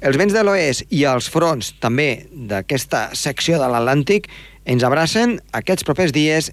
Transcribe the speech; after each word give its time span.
Els 0.00 0.18
vents 0.20 0.34
de 0.34 0.42
l'oest 0.44 0.84
i 0.92 1.06
els 1.08 1.30
fronts 1.32 1.72
també 1.80 2.26
d'aquesta 2.30 3.08
secció 3.16 3.56
de 3.60 3.68
l'Atlàntic 3.72 4.28
ens 4.68 4.84
abracen 4.84 5.38
aquests 5.56 5.86
propers 5.88 6.12
dies 6.12 6.50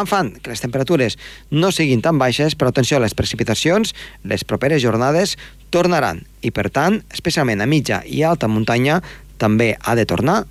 en 0.00 0.08
fan 0.08 0.30
que 0.40 0.52
les 0.52 0.62
temperatures 0.64 1.16
no 1.50 1.72
siguin 1.72 2.02
tan 2.04 2.18
baixes, 2.20 2.56
però 2.56 2.72
atenció, 2.72 3.00
les 3.00 3.16
precipitacions 3.16 3.92
les 4.24 4.44
properes 4.44 4.82
jornades 4.84 5.36
tornaran 5.70 6.22
i, 6.40 6.52
per 6.52 6.70
tant, 6.72 7.02
especialment 7.12 7.60
a 7.60 7.68
mitja 7.68 8.00
i 8.06 8.22
alta 8.24 8.48
muntanya, 8.48 9.02
també 9.36 9.74
ha 9.80 9.96
de 9.96 10.06
tornar 10.08 10.44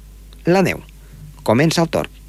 la 0.45 0.61
neu. 0.65 0.83
Comença 1.45 1.81
el 1.81 1.89
torn. 1.89 2.24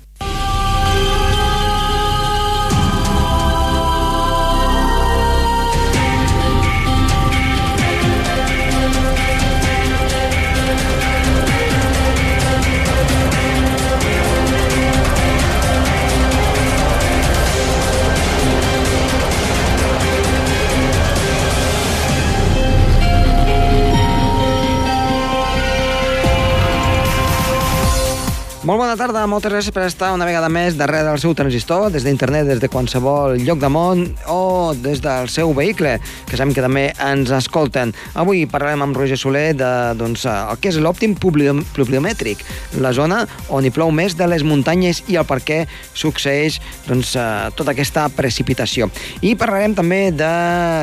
Molt 28.67 28.81
bona 28.83 28.97
tarda, 28.99 29.21
moltes 29.31 29.53
gràcies 29.53 29.71
per 29.71 29.85
estar 29.87 30.09
una 30.11 30.27
vegada 30.27 30.49
més 30.51 30.75
darrere 30.75 31.07
del 31.07 31.21
seu 31.23 31.31
transistor, 31.39 31.85
des 31.95 32.03
d'internet, 32.03 32.49
des 32.49 32.59
de 32.59 32.67
qualsevol 32.67 33.37
lloc 33.39 33.61
de 33.63 33.69
món 33.71 34.01
o 34.27 34.73
des 34.75 34.99
del 35.05 35.29
seu 35.31 35.53
vehicle, 35.55 35.93
que 36.27 36.35
sabem 36.35 36.51
que 36.51 36.65
també 36.65 36.89
ens 36.99 37.31
escolten. 37.31 37.93
Avui 38.19 38.43
parlarem 38.51 38.83
amb 38.83 38.99
Roger 38.99 39.15
Soler 39.23 39.53
de 39.55 39.69
doncs, 39.95 40.25
el 40.27 40.59
que 40.59 40.73
és 40.73 40.81
l'òptim 40.83 41.15
pluviomètric, 41.15 42.43
la 42.83 42.91
zona 42.91 43.21
on 43.55 43.63
hi 43.63 43.71
plou 43.71 43.93
més 43.95 44.19
de 44.19 44.27
les 44.27 44.43
muntanyes 44.43 45.05
i 45.07 45.21
el 45.21 45.29
per 45.31 45.39
què 45.47 45.61
succeeix 45.95 46.59
doncs, 46.89 47.15
tota 47.55 47.71
aquesta 47.71 48.09
precipitació. 48.19 48.91
I 49.23 49.37
parlarem 49.39 49.79
també 49.79 50.11
de 50.11 50.33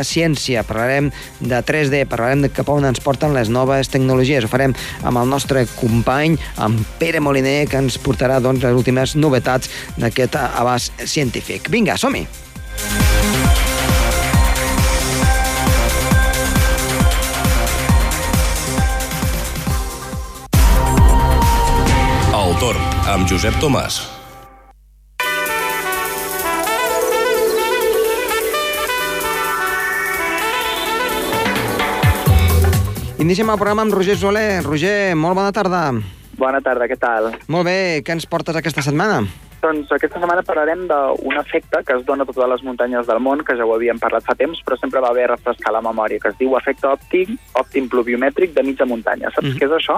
ciència, 0.07 0.63
parlarem 0.63 1.11
de 1.41 1.59
3D, 1.59 2.05
parlarem 2.07 2.47
de 2.47 2.53
cap 2.55 2.71
on 2.71 2.87
ens 2.93 3.03
porten 3.03 3.35
les 3.35 3.51
noves 3.51 3.91
tecnologies. 3.91 4.47
Ho 4.47 4.53
farem 4.55 4.71
amb 5.03 5.19
el 5.25 5.35
nostre 5.35 5.67
company, 5.75 6.39
amb 6.55 6.79
Pere 7.03 7.19
Moliner, 7.19 7.72
que 7.73 7.81
ens 7.81 7.97
portarà 7.97 8.37
doncs, 8.43 8.61
les 8.61 8.77
últimes 8.77 9.17
novetats 9.17 9.71
d'aquest 9.97 10.37
abast 10.37 10.93
científic. 11.09 11.71
Vinga, 11.73 11.97
som-hi! 11.97 12.27
El 22.33 22.57
torn 22.61 22.89
amb 23.09 23.29
Josep 23.29 23.57
Tomàs. 23.63 24.03
Iniciem 33.23 33.47
el 33.47 33.55
programa 33.55 33.85
amb 33.85 33.95
Roger 33.95 34.17
Soler. 34.19 34.59
Roger, 34.65 35.15
molt 35.15 35.39
bona 35.39 35.53
tarda. 35.55 35.87
Bona 36.37 36.61
tarda, 36.65 36.87
què 36.89 36.97
tal? 36.99 37.31
Molt 37.51 37.67
bé, 37.67 37.79
què 38.05 38.15
ens 38.15 38.25
portes 38.29 38.57
aquesta 38.57 38.83
setmana? 38.85 39.21
Doncs 39.63 39.93
aquesta 39.95 40.19
setmana 40.19 40.43
parlarem 40.43 40.81
d'un 40.89 41.37
efecte 41.39 41.79
que 41.87 41.95
es 41.95 42.03
dona 42.03 42.25
a 42.25 42.27
totes 42.27 42.49
les 42.51 42.63
muntanyes 42.67 43.07
del 43.07 43.21
món, 43.23 43.45
que 43.47 43.55
ja 43.55 43.63
ho 43.63 43.71
havíem 43.75 44.01
parlat 44.01 44.25
fa 44.27 44.35
temps, 44.35 44.59
però 44.65 44.75
sempre 44.79 44.99
va 45.03 45.13
bé 45.15 45.23
refrescar 45.29 45.71
la 45.71 45.83
memòria, 45.85 46.19
que 46.19 46.33
es 46.33 46.39
diu 46.41 46.57
efecte 46.59 46.89
òptic, 46.89 47.31
òptim 47.61 47.87
pluviomètric 47.87 48.51
de 48.57 48.65
mitja 48.67 48.89
muntanya. 48.89 49.31
Saps 49.31 49.47
mm 49.47 49.51
-hmm. 49.51 49.59
què 49.61 49.65
és 49.65 49.77
això? 49.79 49.95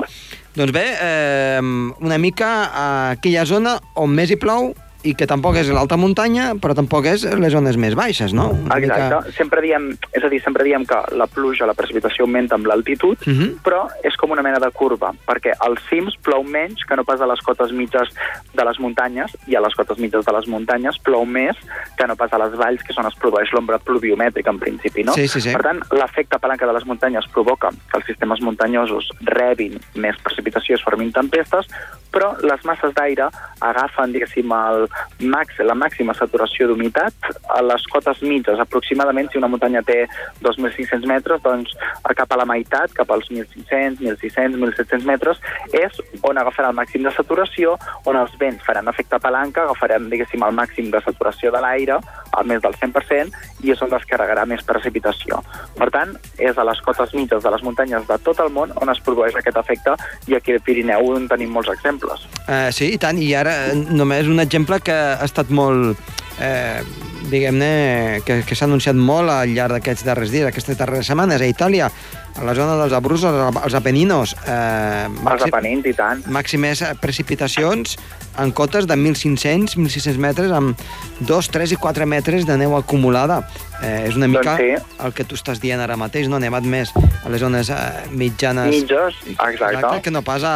Doncs 0.55 0.71
bé, 0.71 0.85
eh, 1.01 1.61
una 1.99 2.17
mica 2.17 2.69
a 2.71 3.11
aquella 3.17 3.45
zona 3.45 3.79
on 3.95 4.09
més 4.13 4.29
hi 4.29 4.37
plou 4.37 4.75
i 5.05 5.13
que 5.17 5.27
tampoc 5.29 5.59
és 5.61 5.69
l'alta 5.73 5.97
muntanya, 5.99 6.53
però 6.61 6.75
tampoc 6.77 7.05
és 7.11 7.25
les 7.37 7.53
zones 7.53 7.77
més 7.81 7.95
baixes, 7.97 8.33
no? 8.33 8.49
Una 8.55 8.79
Exacte. 8.81 9.05
Mica... 9.05 9.35
Sempre 9.37 9.61
diem, 9.65 9.89
és 10.11 10.25
a 10.25 10.31
dir, 10.31 10.41
sempre 10.43 10.65
diem 10.67 10.85
que 10.89 10.97
la 11.15 11.27
pluja, 11.31 11.67
la 11.69 11.75
precipitació 11.77 12.25
augmenta 12.25 12.57
amb 12.57 12.67
l'altitud, 12.69 13.17
uh 13.21 13.33
-huh. 13.33 13.51
però 13.63 13.85
és 14.03 14.15
com 14.17 14.31
una 14.31 14.41
mena 14.41 14.59
de 14.59 14.71
curva, 14.71 15.13
perquè 15.27 15.53
als 15.59 15.81
cims 15.89 16.17
plou 16.23 16.43
menys 16.43 16.83
que 16.85 16.95
no 16.95 17.03
pas 17.03 17.21
a 17.21 17.27
les 17.27 17.41
cotes 17.41 17.71
mitges 17.71 18.09
de 18.53 18.63
les 18.65 18.79
muntanyes, 18.79 19.37
i 19.47 19.55
a 19.55 19.61
les 19.61 19.75
cotes 19.75 19.97
mitges 19.97 20.25
de 20.25 20.33
les 20.33 20.47
muntanyes 20.47 20.97
plou 20.99 21.25
més 21.25 21.55
que 21.97 22.07
no 22.07 22.15
pas 22.15 22.33
a 22.33 22.37
les 22.37 22.57
valls, 22.57 22.81
que 22.83 22.91
és 22.91 22.97
on 22.97 23.05
es 23.05 23.15
produeix 23.15 23.51
l'ombra 23.53 23.77
pluviomètrica, 23.77 24.49
en 24.49 24.59
principi, 24.59 25.03
no? 25.03 25.13
Sí, 25.13 25.27
sí, 25.27 25.41
sí. 25.41 25.53
Per 25.53 25.61
tant, 25.61 25.81
l'efecte 25.91 26.39
palanca 26.39 26.65
de 26.65 26.73
les 26.73 26.85
muntanyes 26.85 27.27
provoca 27.31 27.69
que 27.69 27.97
els 27.97 28.05
sistemes 28.05 28.41
muntanyosos 28.41 29.11
rebin 29.21 29.79
més 29.95 30.17
precipitació 30.23 30.75
i 30.75 30.79
es 30.79 30.83
formin 30.83 31.11
tempestes, 31.11 31.67
però 32.15 32.31
les 32.41 32.63
masses 32.63 32.93
d'aire 32.95 33.27
agafen, 33.59 34.13
diguéssim, 34.15 34.51
el 34.55 34.87
max, 35.19 35.59
la 35.59 35.75
màxima 35.77 36.15
saturació 36.17 36.67
d'humitat 36.69 37.29
a 37.55 37.61
les 37.65 37.85
cotes 37.91 38.21
mitges. 38.21 38.59
Aproximadament, 38.59 39.29
si 39.31 39.39
una 39.39 39.49
muntanya 39.51 39.83
té 39.85 40.03
2.500 40.43 41.05
metres, 41.09 41.41
doncs 41.43 41.75
cap 42.15 42.31
a 42.31 42.39
la 42.39 42.47
meitat, 42.47 42.93
cap 42.95 43.11
als 43.11 43.29
1.500, 43.31 43.99
1.600, 43.99 44.59
1.700 44.59 45.07
metres, 45.07 45.41
és 45.75 45.99
on 46.23 46.37
agafarà 46.39 46.71
el 46.71 46.77
màxim 46.77 47.03
de 47.05 47.13
saturació, 47.15 47.75
on 48.05 48.19
els 48.19 48.33
vents 48.39 48.63
faran 48.65 48.87
efecte 48.91 49.19
palanca, 49.21 49.65
agafaran, 49.65 50.09
diguéssim, 50.11 50.43
el 50.45 50.55
màxim 50.55 50.91
de 50.93 51.01
saturació 51.03 51.51
de 51.51 51.61
l'aire, 51.63 51.99
al 52.35 52.47
més 52.49 52.61
del 52.63 52.75
100%, 52.79 53.43
i 53.65 53.73
és 53.73 53.81
on 53.83 53.91
descarregarà 53.91 54.45
més 54.49 54.63
precipitació. 54.67 55.41
Per 55.77 55.89
tant, 55.93 56.15
és 56.37 56.57
a 56.57 56.65
les 56.67 56.81
cotes 56.85 57.13
mitges 57.17 57.43
de 57.43 57.51
les 57.51 57.63
muntanyes 57.65 58.07
de 58.07 58.19
tot 58.23 58.39
el 58.43 58.51
món 58.55 58.73
on 58.81 58.91
es 58.91 59.01
produeix 59.05 59.35
aquest 59.39 59.59
efecte, 59.61 59.95
i 60.27 60.37
aquí 60.37 60.55
al 60.55 60.63
Pirineu 60.65 61.13
en 61.15 61.27
tenim 61.31 61.53
molts 61.55 61.71
exemples. 61.73 62.25
Uh, 62.45 62.69
sí, 62.75 62.91
i 62.95 63.01
tant, 63.01 63.19
i 63.21 63.31
ara 63.37 63.55
només 63.75 64.29
un 64.31 64.41
exemple 64.43 64.74
que 64.83 64.95
ha 64.95 65.25
estat 65.25 65.51
molt... 65.53 65.99
Eh, 66.35 66.81
diguem-ne, 67.25 68.21
que, 68.25 68.41
que 68.45 68.55
s'ha 68.57 68.67
anunciat 68.67 68.97
molt 68.97 69.31
al 69.33 69.53
llarg 69.55 69.77
d'aquests 69.77 70.05
darrers 70.05 70.33
dies, 70.33 70.45
aquestes 70.45 70.77
darreres 70.77 71.07
setmanes, 71.09 71.41
a 71.41 71.47
Itàlia, 71.49 71.87
a 72.35 72.43
la 72.45 72.53
zona 72.57 72.75
dels 72.77 72.93
Abruzos, 72.93 73.37
els 73.63 73.77
Apeninos. 73.77 74.35
Eh, 74.43 75.07
màxim, 75.09 75.31
els 75.31 75.45
Apenins, 75.47 75.87
i 75.89 75.95
tant. 75.97 76.21
Màximes 76.35 76.83
precipitacions 77.01 77.95
en 78.41 78.51
cotes 78.51 78.87
de 78.89 78.97
1.500, 78.99 79.77
1.600 79.79 80.19
metres, 80.21 80.51
amb 80.51 80.75
2, 81.21 81.51
3 81.55 81.75
i 81.75 81.79
4 81.81 82.09
metres 82.09 82.47
de 82.47 82.57
neu 82.59 82.75
acumulada. 82.77 83.41
Eh, 83.81 84.09
és 84.09 84.19
una 84.19 84.29
mica 84.31 84.57
doncs 84.57 84.83
sí. 84.83 84.97
el 85.07 85.15
que 85.15 85.25
tu 85.27 85.39
estàs 85.39 85.63
dient 85.63 85.81
ara 85.81 85.97
mateix, 85.99 86.29
no? 86.31 86.41
Nevat 86.43 86.67
més 86.67 86.91
a 87.25 87.29
les 87.33 87.41
zones 87.41 87.69
eh, 87.73 87.77
mitjanes... 88.11 88.69
Mitges, 88.69 89.17
exacte. 89.33 89.73
exacte. 89.73 90.01
Que 90.05 90.13
no 90.13 90.21
pas 90.25 90.45
a, 90.45 90.55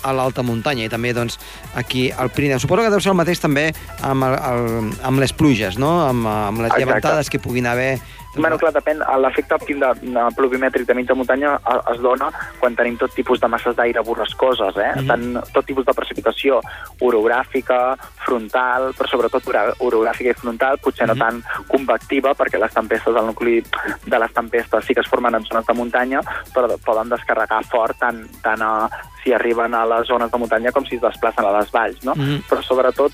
a 0.00 0.14
l'alta 0.16 0.44
muntanya, 0.46 0.86
i 0.88 0.92
també 0.92 1.12
doncs, 1.16 1.38
aquí 1.76 2.08
al 2.10 2.32
Pirineu. 2.32 2.60
Suposo 2.62 2.86
que 2.86 2.92
deu 2.94 3.02
ser 3.04 3.12
el 3.12 3.18
mateix 3.20 3.42
també 3.42 3.68
amb, 4.00 4.24
el, 4.24 4.36
el, 4.36 4.92
amb 5.06 5.20
les 5.22 5.36
pluges, 5.36 5.76
no? 5.82 5.92
Amb, 6.06 6.24
amb 6.24 6.64
les 6.64 6.72
Exacte. 6.72 6.84
llevantades 6.84 7.32
que 7.32 7.42
puguin 7.42 7.68
haver 7.68 7.98
Bueno, 8.36 8.58
clar, 8.60 8.72
depèn. 8.76 9.00
L'efecte 9.22 9.56
òptim 9.56 9.80
de, 9.80 9.90
de 10.02 10.24
pluvimètric 10.36 10.86
de 10.88 10.96
mitja 10.98 11.16
muntanya 11.16 11.56
es 11.92 12.00
dona 12.04 12.28
quan 12.60 12.76
tenim 12.76 12.98
tot 13.00 13.14
tipus 13.16 13.40
de 13.40 13.48
masses 13.48 13.76
d'aire 13.76 14.02
borrascoses, 14.04 14.76
eh? 14.76 14.92
Mm 14.94 15.00
-hmm. 15.00 15.08
Tant, 15.08 15.52
tot 15.54 15.66
tipus 15.66 15.86
de 15.86 15.94
precipitació 15.96 16.60
orogràfica, 17.00 17.96
frontal, 18.26 18.92
però 18.96 19.08
sobretot 19.08 19.42
orogràfica 19.78 20.30
i 20.30 20.40
frontal, 20.42 20.78
potser 20.78 21.06
mm 21.06 21.12
-hmm. 21.12 21.18
no 21.18 21.24
mhm. 21.24 21.42
tant 21.42 21.68
convectiva, 21.68 22.34
perquè 22.34 22.58
les 22.58 22.74
tempestes, 22.74 23.16
el 23.16 23.26
nucli 23.26 23.62
de 24.06 24.18
les 24.18 24.32
tempestes 24.32 24.84
sí 24.84 24.94
que 24.94 25.00
es 25.00 25.08
formen 25.08 25.34
en 25.34 25.44
zones 25.44 25.66
de 25.66 25.74
muntanya, 25.74 26.20
però 26.54 26.66
poden 26.84 27.08
descarregar 27.08 27.64
fort 27.64 27.98
tant, 27.98 28.26
tant 28.42 28.62
a, 28.62 28.88
si 29.22 29.32
arriben 29.32 29.74
a 29.74 29.84
les 29.84 30.06
zones 30.06 30.30
de 30.30 30.38
muntanya 30.38 30.72
com 30.72 30.84
si 30.84 30.96
es 30.96 31.00
desplacen 31.00 31.44
a 31.44 31.58
les 31.58 31.70
valls, 31.72 32.04
no? 32.04 32.12
Mm 32.14 32.22
-hmm. 32.22 32.42
Però 32.48 32.62
sobretot, 32.62 33.12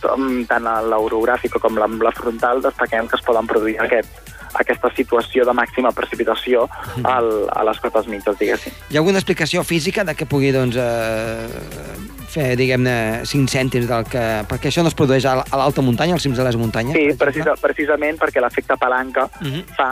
tant 0.49 0.67
a 0.67 0.83
l'orogràfica 0.83 1.59
com 1.59 1.79
la, 1.79 1.87
la 1.87 2.13
frontal, 2.13 2.61
destaquem 2.61 3.09
que 3.09 3.17
es 3.17 3.23
poden 3.23 3.47
produir 3.47 3.81
aquests 3.81 4.32
aquesta 4.61 4.91
situació 4.97 5.47
de 5.49 5.55
màxima 5.57 5.93
precipitació 5.97 6.67
al, 7.05 7.31
a 7.53 7.65
les 7.69 7.81
cotes 7.81 8.09
mitges, 8.11 8.39
diguéssim. 8.39 8.75
Hi 8.91 8.97
ha 8.97 9.03
alguna 9.03 9.23
explicació 9.23 9.65
física 9.65 10.05
de 10.05 10.15
que 10.19 10.27
pugui, 10.29 10.53
doncs, 10.55 10.77
eh, 10.77 11.93
fer, 12.33 12.53
diguem-ne, 12.61 12.97
5 13.29 13.53
cèntims 13.53 13.89
del 13.91 14.09
que... 14.09 14.25
Perquè 14.49 14.73
això 14.73 14.85
no 14.85 14.93
es 14.93 14.97
produeix 14.99 15.27
a 15.29 15.37
l'alta 15.51 15.85
muntanya, 15.85 16.17
als 16.17 16.27
cims 16.27 16.41
de 16.41 16.47
les 16.49 16.59
muntanyes? 16.61 16.97
Sí, 16.97 17.19
precisa, 17.19 17.57
precisament 17.61 18.21
perquè 18.21 18.43
l'efecte 18.45 18.79
palanca 18.81 19.29
uh. 19.29 19.47
-huh. 19.47 19.65
fa 19.77 19.91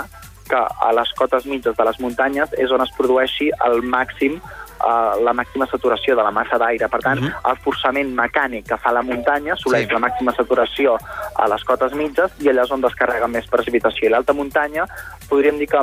que 0.51 0.59
a 0.59 0.91
les 0.97 1.13
cotes 1.15 1.47
mitges 1.47 1.77
de 1.77 1.85
les 1.87 2.01
muntanyes 2.03 2.51
és 2.59 2.73
on 2.75 2.83
es 2.83 2.91
produeixi 2.97 3.51
el 3.67 3.83
màxim 3.87 4.41
uh, 4.81 5.23
la 5.23 5.33
màxima 5.37 5.67
saturació 5.71 6.17
de 6.17 6.23
la 6.23 6.31
massa 6.31 6.59
d'aire. 6.59 6.89
Per 6.89 7.01
tant, 7.01 7.21
uh 7.21 7.25
mhm. 7.25 7.33
-huh. 7.33 7.51
el 7.51 7.57
forçament 7.65 8.11
mecànic 8.15 8.69
que 8.69 8.77
fa 8.77 8.93
la 8.93 9.03
muntanya 9.03 9.53
assoleix 9.53 9.87
sí. 9.87 9.93
la 9.93 10.01
màxima 10.07 10.35
saturació 10.37 10.97
a 11.35 11.49
les 11.49 11.65
cotes 11.65 11.93
mitges 11.93 12.31
i 12.41 12.49
allà 12.49 12.65
és 12.65 12.71
on 12.71 12.81
descarrega 12.81 13.27
més 13.27 13.47
precipitació. 13.47 14.09
I 14.09 14.11
l'alta 14.11 14.33
muntanya 14.33 14.87
podríem 15.29 15.59
dir 15.59 15.69
que 15.69 15.81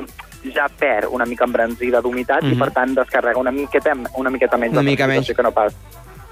ja 0.54 0.68
perd 0.70 1.08
una 1.12 1.26
mica 1.26 1.46
embranzida 1.46 2.02
d'humitat 2.02 2.44
uh 2.44 2.50
-huh. 2.50 2.54
i, 2.54 2.56
per 2.56 2.68
mhm. 2.68 2.74
tant, 2.74 2.96
descarrega 2.96 3.40
una 3.40 3.52
miqueta, 3.52 3.94
una 4.16 4.30
miqueta 4.30 4.58
menys 4.58 4.72
una 4.72 4.82
de 4.82 4.90
mica 4.90 5.08
menys. 5.08 5.34
que 5.36 5.44
no 5.44 5.52
pas. 5.52 5.74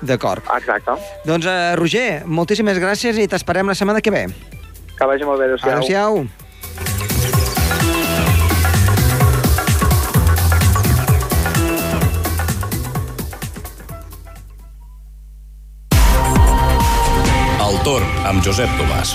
D'acord. 0.02 0.44
Exacte. 0.58 0.92
Doncs, 1.24 1.46
uh, 1.46 1.76
Roger, 1.76 2.26
moltíssimes 2.26 2.78
gràcies 2.78 3.18
i 3.18 3.28
t'esperem 3.28 3.68
la 3.68 3.76
setmana 3.76 4.02
que 4.02 4.12
ve. 4.12 4.28
Que 4.98 5.06
vagi 5.06 5.24
molt 5.24 5.40
bé, 5.40 5.46
adéu-siau. 5.46 5.72
Adéu-siau. 5.72 6.45
Amb 18.25 18.42
Josep 18.45 18.72
Tomàs. 18.80 19.13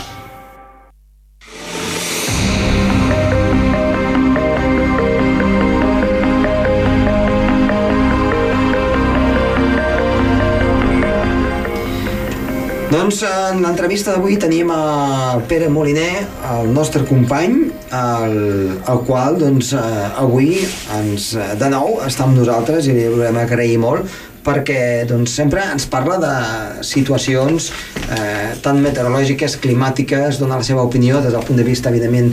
Doncs 12.91 13.21
en 13.23 13.61
l'entrevista 13.63 14.17
d'avui 14.17 14.35
tenim 14.39 14.71
a 14.75 15.39
Pere 15.51 15.69
Moliner, 15.71 16.25
el 16.57 16.73
nostre 16.75 17.05
company, 17.07 17.69
el, 17.95 18.35
el 18.75 19.03
qual 19.07 19.39
doncs, 19.39 19.71
eh, 19.79 20.09
avui 20.19 20.57
ens, 20.97 21.31
de 21.59 21.71
nou 21.71 22.01
està 22.07 22.27
amb 22.27 22.39
nosaltres 22.39 22.91
i 22.91 22.97
li 22.99 23.07
volem 23.11 23.39
agrair 23.43 23.79
molt 23.83 24.19
perquè 24.45 25.07
doncs, 25.09 25.35
sempre 25.37 25.63
ens 25.73 25.87
parla 25.91 26.17
de 26.23 26.85
situacions 26.87 27.71
eh, 28.11 28.57
tant 28.65 28.81
meteorològiques, 28.83 29.59
climàtiques, 29.63 30.41
dona 30.41 30.61
la 30.61 30.67
seva 30.67 30.85
opinió 30.87 31.21
des 31.25 31.35
del 31.35 31.45
punt 31.47 31.61
de 31.61 31.67
vista, 31.67 31.93
evidentment, 31.93 32.33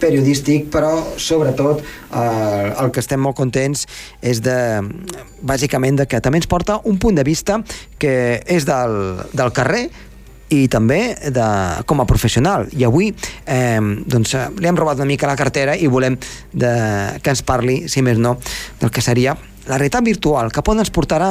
periodístic, 0.00 0.68
però 0.72 0.92
sobretot 1.16 1.82
eh, 1.82 2.74
el 2.82 2.92
que 2.92 3.04
estem 3.04 3.22
molt 3.22 3.38
contents 3.38 3.86
és 4.20 4.42
de, 4.44 4.58
bàsicament, 5.46 6.02
de 6.02 6.08
que 6.10 6.20
també 6.20 6.42
ens 6.42 6.50
porta 6.50 6.80
un 6.84 7.00
punt 7.02 7.16
de 7.16 7.24
vista 7.26 7.60
que 7.98 8.42
és 8.44 8.68
del, 8.68 9.24
del 9.36 9.54
carrer, 9.56 9.86
i 10.52 10.68
també 10.70 11.16
de, 11.34 11.46
com 11.90 11.98
a 11.98 12.06
professional. 12.06 12.68
I 12.70 12.86
avui 12.86 13.10
eh, 13.10 13.80
doncs, 14.06 14.36
li 14.60 14.70
hem 14.70 14.78
robat 14.78 15.00
una 15.02 15.08
mica 15.08 15.26
la 15.26 15.34
cartera 15.38 15.74
i 15.74 15.90
volem 15.90 16.14
de, 16.52 16.72
que 17.18 17.34
ens 17.34 17.42
parli, 17.42 17.80
si 17.90 18.04
més 18.06 18.20
no, 18.22 18.36
del 18.78 18.94
que 18.94 19.02
seria 19.02 19.34
la 19.66 19.78
realitat 19.78 20.04
virtual, 20.06 20.50
cap 20.54 20.68
on 20.72 20.82
ens 20.82 20.92
portarà 20.94 21.30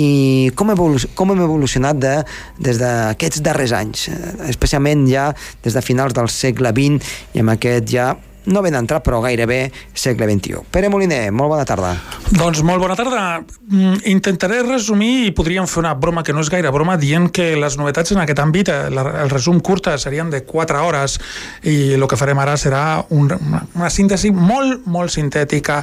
i 0.00 0.50
com, 0.56 0.72
evolu 0.74 1.00
com 1.16 1.32
hem 1.34 1.42
evolucionat 1.44 2.00
de, 2.00 2.14
des 2.58 2.80
d'aquests 2.80 3.42
darrers 3.44 3.74
anys, 3.76 4.08
eh, 4.12 4.36
especialment 4.50 5.06
ja 5.10 5.30
des 5.64 5.76
de 5.76 5.84
finals 5.84 6.16
del 6.16 6.30
segle 6.32 6.72
XX 6.74 7.16
i 7.34 7.44
amb 7.44 7.54
aquest 7.56 7.90
ja 7.92 8.12
no 8.46 8.62
ben 8.64 8.76
entrat, 8.76 9.04
però 9.04 9.20
gairebé 9.24 9.70
segle 9.94 10.28
XXI. 10.28 10.64
Pere 10.70 10.90
Moliner, 10.92 11.30
molt 11.32 11.52
bona 11.54 11.64
tarda. 11.68 11.94
Doncs 12.34 12.62
molt 12.66 12.82
bona 12.82 12.96
tarda. 12.98 13.22
Mm, 13.70 14.02
intentaré 14.12 14.62
resumir 14.66 15.28
i 15.28 15.32
podríem 15.36 15.68
fer 15.70 15.80
una 15.82 15.94
broma 15.94 16.22
que 16.22 16.34
no 16.34 16.44
és 16.44 16.50
gaire 16.52 16.72
broma 16.74 16.96
dient 17.00 17.30
que 17.32 17.54
les 17.56 17.78
novetats 17.80 18.12
en 18.12 18.20
aquest 18.22 18.42
àmbit, 18.42 18.68
eh, 18.68 18.90
el 19.24 19.30
resum 19.32 19.60
curt 19.60 19.88
serien 19.98 20.30
de 20.30 20.42
4 20.44 20.82
hores 20.84 21.18
i 21.62 21.94
el 21.94 22.06
que 22.08 22.16
farem 22.16 22.38
ara 22.38 22.56
serà 22.60 23.04
un, 23.10 23.28
una 23.74 23.90
síntesi 23.90 24.30
molt, 24.32 24.86
molt 24.86 25.12
sintètica. 25.12 25.82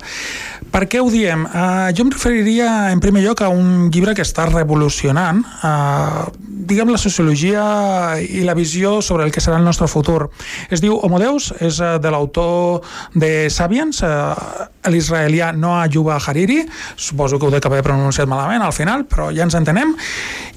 Per 0.72 0.86
què 0.88 1.02
ho 1.02 1.10
diem? 1.12 1.46
Uh, 1.46 1.90
jo 1.96 2.06
em 2.06 2.12
referiria 2.14 2.92
en 2.92 3.02
primer 3.04 3.24
lloc 3.26 3.42
a 3.42 3.50
un 3.50 3.90
llibre 3.92 4.16
que 4.16 4.24
està 4.26 4.46
revolucionant 4.50 5.42
uh, 5.62 6.30
diguem 6.72 6.92
la 6.94 7.00
sociologia 7.02 7.64
i 8.22 8.46
la 8.46 8.56
visió 8.56 9.00
sobre 9.02 9.26
el 9.26 9.32
que 9.34 9.42
serà 9.44 9.58
el 9.60 9.66
nostre 9.66 9.90
futur. 9.92 10.30
Es 10.70 10.82
diu 10.84 10.98
Homo 11.02 11.20
Deus, 11.20 11.52
és 11.60 11.82
de 11.82 12.14
l'autor 12.14 12.51
de 13.14 13.50
Sapiens, 13.50 14.02
eh, 14.04 14.90
l'israelià 14.92 15.52
Noah 15.54 15.88
Yuba 15.92 16.18
Hariri, 16.18 16.62
suposo 16.96 17.40
que 17.40 17.48
ho 17.48 17.52
dec 17.54 17.66
haver 17.66 17.84
pronunciat 17.86 18.30
malament 18.30 18.64
al 18.66 18.74
final, 18.74 19.06
però 19.06 19.30
ja 19.36 19.46
ens 19.48 19.58
entenem, 19.58 19.94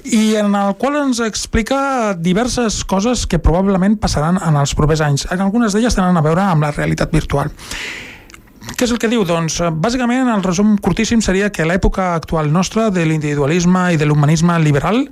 i 0.05 0.35
en 0.39 0.55
el 0.55 0.75
qual 0.81 0.97
ens 1.01 1.21
explica 1.25 2.15
diverses 2.17 2.83
coses 2.85 3.25
que 3.27 3.39
probablement 3.39 3.99
passaran 3.99 4.39
en 4.41 4.57
els 4.61 4.75
propers 4.75 5.01
anys. 5.01 5.27
En 5.31 5.41
algunes 5.41 5.73
d'elles 5.73 5.95
tenen 5.95 6.17
a 6.17 6.25
veure 6.25 6.43
amb 6.45 6.67
la 6.67 6.73
realitat 6.75 7.13
virtual. 7.13 7.53
Què 8.65 8.87
és 8.87 8.91
el 8.91 8.99
que 8.99 9.07
diu? 9.07 9.21
Doncs, 9.27 9.59
bàsicament, 9.77 10.27
el 10.33 10.43
resum 10.43 10.73
curtíssim 10.81 11.21
seria 11.21 11.51
que 11.53 11.67
l'època 11.67 12.15
actual 12.15 12.49
nostra 12.51 12.89
de 12.91 13.05
l'individualisme 13.05 13.91
i 13.93 13.99
de 14.01 14.07
l'humanisme 14.09 14.57
liberal 14.63 15.05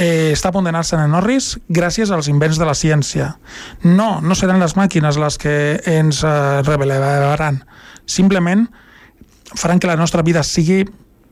eh, 0.00 0.32
està 0.32 0.48
a 0.48 0.54
punt 0.54 0.66
d'anar-se 0.66 0.96
en 0.96 1.12
Norris 1.12 1.52
gràcies 1.68 2.10
als 2.10 2.30
invents 2.32 2.58
de 2.58 2.66
la 2.66 2.74
ciència. 2.74 3.34
No, 3.84 4.18
no 4.24 4.36
seran 4.38 4.62
les 4.62 4.74
màquines 4.78 5.20
les 5.20 5.38
que 5.40 5.54
ens 5.92 6.24
eh, 6.24 6.34
revelaran. 6.66 7.60
Simplement 8.08 8.66
faran 9.54 9.78
que 9.78 9.90
la 9.90 9.98
nostra 10.00 10.24
vida 10.26 10.42
sigui 10.46 10.82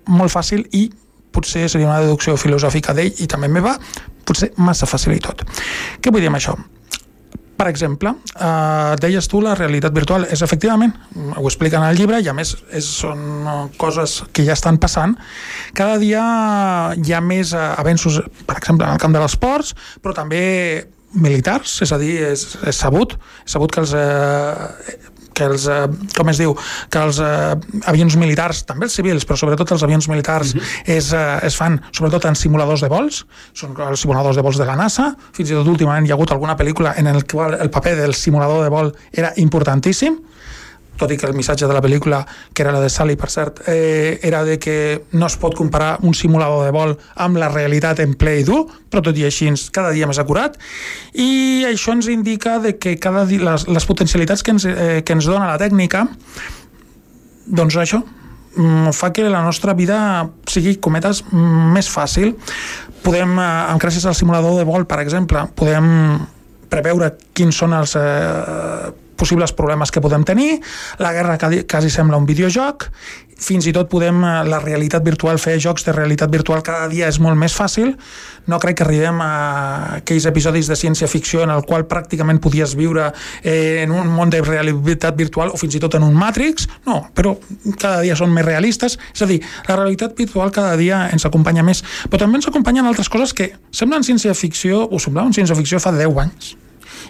molt 0.08 0.32
fàcil 0.34 0.66
i 0.76 0.88
potser 1.32 1.68
seria 1.68 1.88
una 1.88 2.00
deducció 2.02 2.36
filosòfica 2.40 2.94
d'ell 2.96 3.22
i 3.22 3.28
també 3.30 3.50
meva, 3.52 3.76
potser 4.28 4.52
massa 4.56 4.88
fàcil 4.90 5.16
i 5.16 5.22
tot. 5.22 5.44
Què 6.00 6.12
vull 6.12 6.24
dir 6.24 6.30
amb 6.32 6.40
això? 6.40 6.56
Per 7.58 7.66
exemple, 7.66 8.12
eh, 8.38 8.96
deies 9.02 9.26
tu 9.26 9.40
la 9.42 9.56
realitat 9.58 9.94
virtual. 9.94 10.28
És 10.30 10.44
efectivament, 10.46 10.92
ho 11.34 11.46
expliquen 11.48 11.82
al 11.82 11.98
llibre, 11.98 12.20
i 12.22 12.28
a 12.30 12.34
més 12.36 12.54
és, 12.70 12.86
són 13.00 13.72
coses 13.80 14.20
que 14.32 14.44
ja 14.46 14.54
estan 14.54 14.78
passant. 14.78 15.16
Cada 15.74 15.96
dia 15.98 16.22
hi 16.94 17.12
ha 17.12 17.20
més 17.24 17.52
eh, 17.56 17.64
avenços, 17.82 18.20
per 18.46 18.60
exemple, 18.60 18.86
en 18.86 18.94
el 18.94 19.02
camp 19.02 19.16
de 19.16 19.24
l'esports, 19.24 19.74
però 20.04 20.14
també 20.14 20.44
militars, 21.18 21.80
és 21.82 21.92
a 21.92 21.98
dir, 21.98 22.14
és, 22.30 22.44
és 22.68 22.78
sabut, 22.78 23.14
és 23.42 23.54
sabut 23.56 23.72
que 23.72 23.80
els 23.82 23.94
eh, 23.96 25.07
que 25.38 25.46
els, 25.46 25.66
eh, 25.70 25.86
com 26.16 26.30
es 26.32 26.40
diu, 26.42 26.54
que 26.90 27.02
els 27.02 27.20
eh, 27.22 27.54
avions 27.90 28.18
militars, 28.20 28.64
també 28.68 28.88
els 28.88 28.96
civils, 28.98 29.26
però 29.28 29.38
sobretot 29.40 29.76
els 29.76 29.84
avions 29.86 30.10
militars, 30.10 30.54
uh 30.54 30.58
mhm. 30.58 30.64
-huh. 30.64 30.96
es, 30.98 31.12
eh, 31.12 31.46
es 31.46 31.56
fan 31.56 31.80
sobretot 31.92 32.24
en 32.26 32.34
simuladors 32.34 32.82
de 32.82 32.88
vols, 32.88 33.24
són 33.54 33.74
els 33.88 34.00
simuladors 34.00 34.36
de 34.36 34.42
vols 34.42 34.58
de 34.58 34.64
la 34.64 34.76
NASA, 34.76 35.14
fins 35.32 35.50
i 35.50 35.54
tot 35.54 35.66
últimament 35.66 36.06
hi 36.06 36.10
ha 36.10 36.14
hagut 36.14 36.32
alguna 36.32 36.56
pel·lícula 36.56 36.94
en 36.96 37.06
el 37.06 37.24
qual 37.24 37.54
el 37.54 37.70
paper 37.70 37.96
del 37.96 38.14
simulador 38.14 38.64
de 38.64 38.70
vol 38.70 38.92
era 39.12 39.32
importantíssim, 39.36 40.18
tot 40.98 41.12
i 41.14 41.16
que 41.16 41.28
el 41.28 41.36
missatge 41.38 41.68
de 41.68 41.74
la 41.74 41.82
pel·lícula, 41.84 42.24
que 42.52 42.64
era 42.64 42.74
la 42.74 42.82
de 42.82 42.90
Sally, 42.90 43.16
per 43.16 43.30
cert, 43.30 43.62
eh, 43.70 44.18
era 44.22 44.42
de 44.44 44.58
que 44.58 45.04
no 45.12 45.26
es 45.30 45.38
pot 45.38 45.54
comparar 45.56 45.98
un 46.02 46.14
simulador 46.14 46.66
de 46.66 46.74
vol 46.74 46.96
amb 47.14 47.38
la 47.38 47.48
realitat 47.52 48.02
en 48.04 48.16
ple 48.18 48.40
i 48.40 48.44
dur, 48.46 48.64
però 48.90 49.02
tot 49.06 49.16
i 49.16 49.24
així 49.28 49.48
cada 49.72 49.94
dia 49.94 50.08
més 50.10 50.18
acurat, 50.18 50.58
i 51.14 51.64
això 51.68 51.94
ens 51.94 52.10
indica 52.12 52.58
de 52.58 52.76
que 52.76 52.98
cada 52.98 53.24
dia, 53.28 53.44
les, 53.46 53.68
les 53.70 53.88
potencialitats 53.88 54.42
que 54.42 54.56
ens, 54.56 54.66
eh, 54.68 55.02
que 55.06 55.16
ens 55.16 55.30
dona 55.30 55.48
la 55.48 55.58
tècnica, 55.60 56.04
doncs 57.46 57.78
això, 57.80 58.02
mm, 58.56 58.92
fa 58.92 59.12
que 59.12 59.28
la 59.30 59.42
nostra 59.42 59.74
vida 59.74 60.28
sigui, 60.46 60.76
cometes, 60.76 61.24
més 61.32 61.88
fàcil. 61.88 62.34
Podem, 63.02 63.38
eh, 63.38 63.78
gràcies 63.78 64.04
al 64.04 64.18
simulador 64.18 64.58
de 64.58 64.64
vol, 64.64 64.84
per 64.84 65.00
exemple, 65.00 65.46
podem 65.54 66.18
preveure 66.68 67.14
quins 67.32 67.56
són 67.56 67.72
els 67.72 67.94
eh, 67.96 68.90
possibles 69.18 69.52
problemes 69.52 69.92
que 69.92 70.02
podem 70.04 70.24
tenir, 70.24 70.60
la 71.02 71.12
guerra 71.12 71.38
quasi 71.38 71.90
sembla 71.90 72.20
un 72.20 72.28
videojoc, 72.28 72.88
fins 73.38 73.68
i 73.70 73.72
tot 73.72 73.88
podem, 73.90 74.18
eh, 74.24 74.42
la 74.48 74.58
realitat 74.58 75.04
virtual, 75.04 75.38
fer 75.38 75.58
jocs 75.62 75.84
de 75.86 75.92
realitat 75.92 76.30
virtual 76.30 76.62
cada 76.62 76.88
dia 76.90 77.08
és 77.08 77.20
molt 77.22 77.38
més 77.38 77.54
fàcil, 77.54 77.94
no 78.46 78.58
crec 78.58 78.78
que 78.78 78.84
arribem 78.84 79.20
a 79.22 79.30
aquells 80.00 80.26
episodis 80.26 80.68
de 80.68 80.76
ciència-ficció 80.76 81.44
en 81.44 81.54
el 81.54 81.62
qual 81.64 81.86
pràcticament 81.88 82.40
podies 82.42 82.74
viure 82.74 83.12
eh, 83.42 83.84
en 83.84 83.94
un 83.94 84.10
món 84.10 84.30
de 84.30 84.42
realitat 84.42 85.16
virtual 85.16 85.54
o 85.54 85.60
fins 85.60 85.78
i 85.78 85.80
tot 85.80 85.94
en 85.94 86.06
un 86.06 86.14
Matrix, 86.18 86.68
no, 86.86 87.00
però 87.14 87.36
cada 87.78 88.02
dia 88.02 88.16
són 88.18 88.34
més 88.34 88.46
realistes, 88.46 88.98
és 89.14 89.22
a 89.22 89.30
dir, 89.30 89.40
la 89.68 89.76
realitat 89.78 90.16
virtual 90.18 90.50
cada 90.50 90.76
dia 90.76 91.06
ens 91.12 91.26
acompanya 91.26 91.62
més, 91.62 91.84
però 92.08 92.24
també 92.24 92.42
ens 92.42 92.50
acompanyen 92.50 92.86
altres 92.86 93.08
coses 93.08 93.32
que 93.32 93.52
semblen 93.70 94.06
ciència-ficció 94.06 94.88
o 94.90 94.98
semblaven 94.98 95.36
ciència-ficció 95.36 95.78
fa 95.82 95.94
10 95.94 96.24
anys 96.26 96.56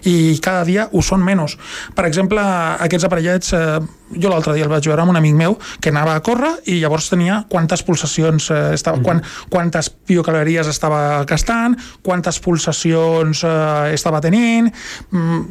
i 0.07 0.39
cada 0.43 0.63
dia 0.67 0.87
ho 0.91 1.01
són 1.01 1.23
menys. 1.25 1.57
Per 1.95 2.05
exemple, 2.07 2.41
aquests 2.85 3.07
aparellets, 3.07 3.53
eh, 3.53 3.79
jo 4.15 4.31
l'altre 4.31 4.55
dia 4.55 4.65
el 4.65 4.71
vaig 4.71 4.87
veure 4.89 5.03
amb 5.03 5.13
un 5.13 5.19
amic 5.19 5.35
meu 5.35 5.57
que 5.81 5.91
anava 5.93 6.15
a 6.15 6.23
córrer 6.25 6.51
i 6.71 6.79
llavors 6.79 7.09
tenia 7.11 7.43
quantes 7.49 7.83
pulsacions 7.83 8.49
eh, 8.51 8.73
estava, 8.73 8.97
mm 8.97 9.01
-hmm. 9.01 9.05
quan, 9.05 9.21
quantes 9.49 9.91
biocalories 10.07 10.67
estava 10.67 11.23
gastant, 11.25 11.77
quantes 12.01 12.39
pulsacions 12.39 13.43
eh, 13.43 13.93
estava 13.93 14.21
tenint, 14.21 14.71
mm, 15.11 15.45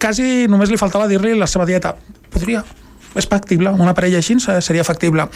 quasi 0.00 0.46
només 0.48 0.70
li 0.70 0.76
faltava 0.76 1.08
dir-li 1.08 1.38
la 1.38 1.46
seva 1.46 1.64
dieta. 1.64 1.94
Podria, 2.30 2.64
és 3.14 3.26
factible, 3.26 3.70
un 3.70 3.88
aparell 3.88 4.16
així 4.16 4.36
seria 4.40 4.84
factible. 4.84 5.28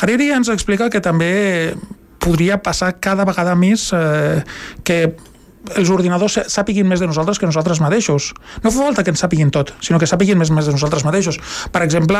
Hariri 0.00 0.30
ens 0.30 0.48
explica 0.48 0.88
que 0.90 1.00
també 1.00 1.74
podria 2.22 2.60
passar 2.62 2.94
cada 3.02 3.26
vegada 3.26 3.54
més 3.58 3.90
eh, 3.92 4.42
que 4.86 5.14
els 5.78 5.90
ordinadors 5.94 6.38
sàpiguin 6.50 6.88
més 6.88 7.00
de 7.02 7.08
nosaltres 7.08 7.38
que 7.38 7.48
nosaltres 7.48 7.80
mateixos. 7.82 8.32
No 8.62 8.70
fa 8.70 8.78
falta 8.88 9.04
que 9.04 9.12
ens 9.14 9.22
sàpiguin 9.22 9.52
tot, 9.54 9.74
sinó 9.80 10.00
que 10.02 10.08
sàpiguin 10.10 10.38
més, 10.38 10.50
més 10.54 10.68
de 10.68 10.74
nosaltres 10.74 11.04
mateixos. 11.06 11.38
Per 11.72 11.82
exemple, 11.84 12.18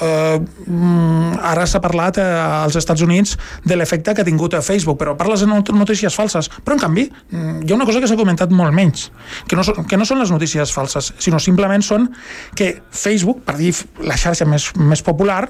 eh, 0.00 0.38
mm, 0.38 1.38
ara 1.40 1.66
s'ha 1.66 1.80
parlat 1.84 2.18
eh, 2.20 2.24
als 2.62 2.76
Estats 2.76 3.02
Units 3.04 3.36
de 3.64 3.76
l'efecte 3.76 4.14
que 4.14 4.24
ha 4.24 4.28
tingut 4.28 4.54
a 4.54 4.62
Facebook, 4.62 4.98
però 5.00 5.16
parles 5.16 5.44
de 5.44 5.48
notícies 5.48 6.14
falses. 6.14 6.50
Però, 6.64 6.76
en 6.76 6.82
canvi, 6.82 7.06
mm, 7.30 7.66
hi 7.66 7.72
ha 7.72 7.76
una 7.76 7.86
cosa 7.88 8.00
que 8.00 8.08
s'ha 8.08 8.16
comentat 8.16 8.50
molt 8.50 8.74
menys, 8.74 9.10
que 9.48 9.56
no, 9.56 9.62
que 9.62 9.96
no 9.96 10.08
són 10.08 10.20
les 10.20 10.32
notícies 10.32 10.72
falses, 10.72 11.12
sinó 11.18 11.38
simplement 11.38 11.82
són 11.82 12.10
que 12.54 12.80
Facebook, 12.90 13.44
per 13.44 13.56
dir 13.60 13.74
la 14.00 14.16
xarxa 14.16 14.48
més, 14.48 14.72
més 14.76 15.02
popular, 15.02 15.46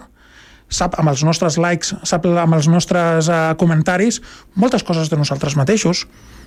sap 0.68 0.96
amb 0.98 1.12
els 1.12 1.22
nostres 1.22 1.58
likes, 1.62 1.94
sap 2.02 2.26
amb 2.26 2.56
els 2.56 2.66
nostres 2.66 3.28
uh, 3.30 3.54
comentaris 3.58 4.18
moltes 4.58 4.82
coses 4.82 5.06
de 5.12 5.16
nosaltres 5.16 5.54
mateixos 5.54 6.06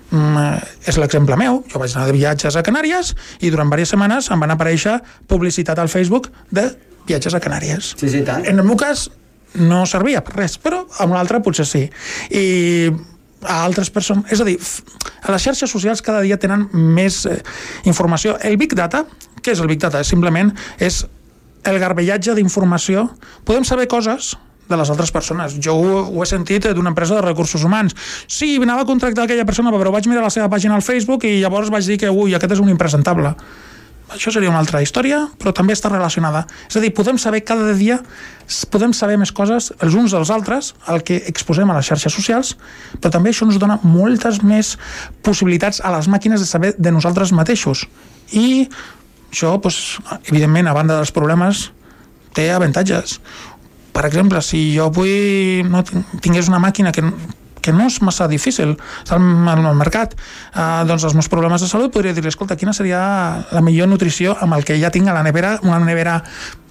és 0.09 0.97
l'exemple 0.97 1.37
meu. 1.37 1.63
Jo 1.69 1.81
vaig 1.81 1.93
anar 1.95 2.07
de 2.09 2.15
viatges 2.17 2.57
a 2.57 2.63
Canàries 2.65 3.13
i 3.45 3.51
durant 3.53 3.69
diverses 3.69 3.93
setmanes 3.93 4.29
em 4.33 4.41
van 4.41 4.53
aparèixer 4.55 4.97
publicitat 5.29 5.79
al 5.79 5.91
Facebook 5.91 6.31
de 6.49 6.69
viatges 7.09 7.35
a 7.35 7.41
Canàries. 7.43 7.93
Sí, 7.99 8.09
sí, 8.09 8.23
tant. 8.25 8.45
En 8.45 8.59
el 8.59 8.65
meu 8.65 8.77
cas 8.79 9.09
no 9.59 9.85
servia 9.89 10.21
per 10.25 10.35
res, 10.37 10.57
però 10.61 10.83
amb 10.99 11.13
un 11.13 11.19
altre 11.19 11.41
potser 11.45 11.65
sí. 11.65 11.85
I 12.29 12.89
a 13.43 13.61
altres 13.63 13.89
persones. 13.93 14.31
És 14.33 14.41
a 14.41 14.47
dir, 14.47 14.57
a 15.23 15.31
les 15.31 15.45
xarxes 15.45 15.71
socials 15.71 16.03
cada 16.05 16.21
dia 16.25 16.37
tenen 16.41 16.67
més 16.73 17.23
eh, 17.25 17.39
informació. 17.89 18.35
El 18.43 18.57
Big 18.59 18.75
Data, 18.75 19.05
què 19.39 19.53
és 19.53 19.63
el 19.63 19.69
Big 19.71 19.79
Data? 19.79 20.03
Simplement 20.03 20.51
és 20.77 21.05
el 21.69 21.79
garbellatge 21.79 22.35
d'informació. 22.35 23.07
Podem 23.47 23.65
saber 23.67 23.87
coses 23.91 24.33
de 24.69 24.77
les 24.77 24.89
altres 24.89 25.11
persones. 25.11 25.57
Jo 25.61 25.75
ho, 25.75 26.03
ho 26.07 26.23
he 26.23 26.29
sentit 26.29 26.69
d'una 26.75 26.93
empresa 26.93 27.17
de 27.17 27.25
recursos 27.25 27.63
humans. 27.65 27.95
Sí, 28.27 28.55
anava 28.61 28.85
a 28.85 28.89
contractar 28.89 29.25
aquella 29.25 29.47
persona, 29.47 29.73
però 29.73 29.93
vaig 29.93 30.07
mirar 30.07 30.23
la 30.25 30.33
seva 30.33 30.49
pàgina 30.51 30.77
al 30.77 30.85
Facebook 30.85 31.25
i 31.25 31.39
llavors 31.41 31.73
vaig 31.73 31.89
dir 31.89 31.97
que, 32.01 32.13
ui, 32.13 32.35
aquest 32.37 32.55
és 32.55 32.61
un 32.63 32.69
impresentable. 32.71 33.33
Això 34.09 34.31
seria 34.33 34.49
una 34.49 34.57
altra 34.57 34.81
història, 34.81 35.19
però 35.37 35.51
també 35.53 35.75
està 35.75 35.89
relacionada. 35.91 36.45
És 36.65 36.77
a 36.79 36.81
dir, 36.81 36.89
podem 36.97 37.19
saber 37.21 37.43
cada 37.45 37.75
dia, 37.77 37.99
podem 38.73 38.93
saber 38.97 39.19
més 39.21 39.31
coses 39.35 39.69
els 39.85 39.97
uns 39.97 40.15
dels 40.15 40.31
altres, 40.33 40.71
el 40.89 41.03
que 41.05 41.19
exposem 41.29 41.69
a 41.69 41.75
les 41.77 41.91
xarxes 41.91 42.15
socials, 42.17 42.55
però 42.97 43.13
també 43.13 43.29
això 43.29 43.45
ens 43.45 43.59
dona 43.61 43.77
moltes 43.83 44.41
més 44.41 44.77
possibilitats 45.25 45.83
a 45.85 45.93
les 45.93 46.09
màquines 46.09 46.41
de 46.41 46.49
saber 46.49 46.73
de 46.77 46.93
nosaltres 46.95 47.35
mateixos. 47.37 47.85
I 48.33 48.65
això, 49.29 49.53
doncs, 49.61 49.99
evidentment, 50.23 50.71
a 50.71 50.73
banda 50.73 50.97
dels 50.97 51.13
problemes, 51.13 51.67
té 52.33 52.49
avantatges 52.53 53.19
per 53.93 54.05
exemple, 54.07 54.41
si 54.45 54.69
jo 54.75 54.89
avui 54.89 55.63
no 55.67 55.83
tingués 56.21 56.49
una 56.51 56.61
màquina 56.61 56.93
que, 56.95 57.03
que 57.61 57.73
no 57.75 57.87
és 57.89 57.99
massa 58.05 58.27
difícil 58.31 58.75
estar 58.77 59.19
al, 59.19 59.65
al 59.65 59.77
mercat, 59.77 60.15
eh, 60.53 60.69
doncs 60.89 61.07
els 61.09 61.17
meus 61.17 61.29
problemes 61.31 61.61
de 61.61 61.69
salut 61.71 61.93
podria 61.93 62.15
dir 62.15 62.25
escolta, 62.29 62.57
quina 62.59 62.73
seria 62.73 63.01
la 63.51 63.63
millor 63.65 63.89
nutrició 63.91 64.35
amb 64.39 64.57
el 64.57 64.65
que 64.67 64.79
ja 64.79 64.91
tinc 64.93 65.09
a 65.09 65.17
la 65.17 65.23
nevera, 65.25 65.57
una 65.63 65.79
nevera 65.83 66.19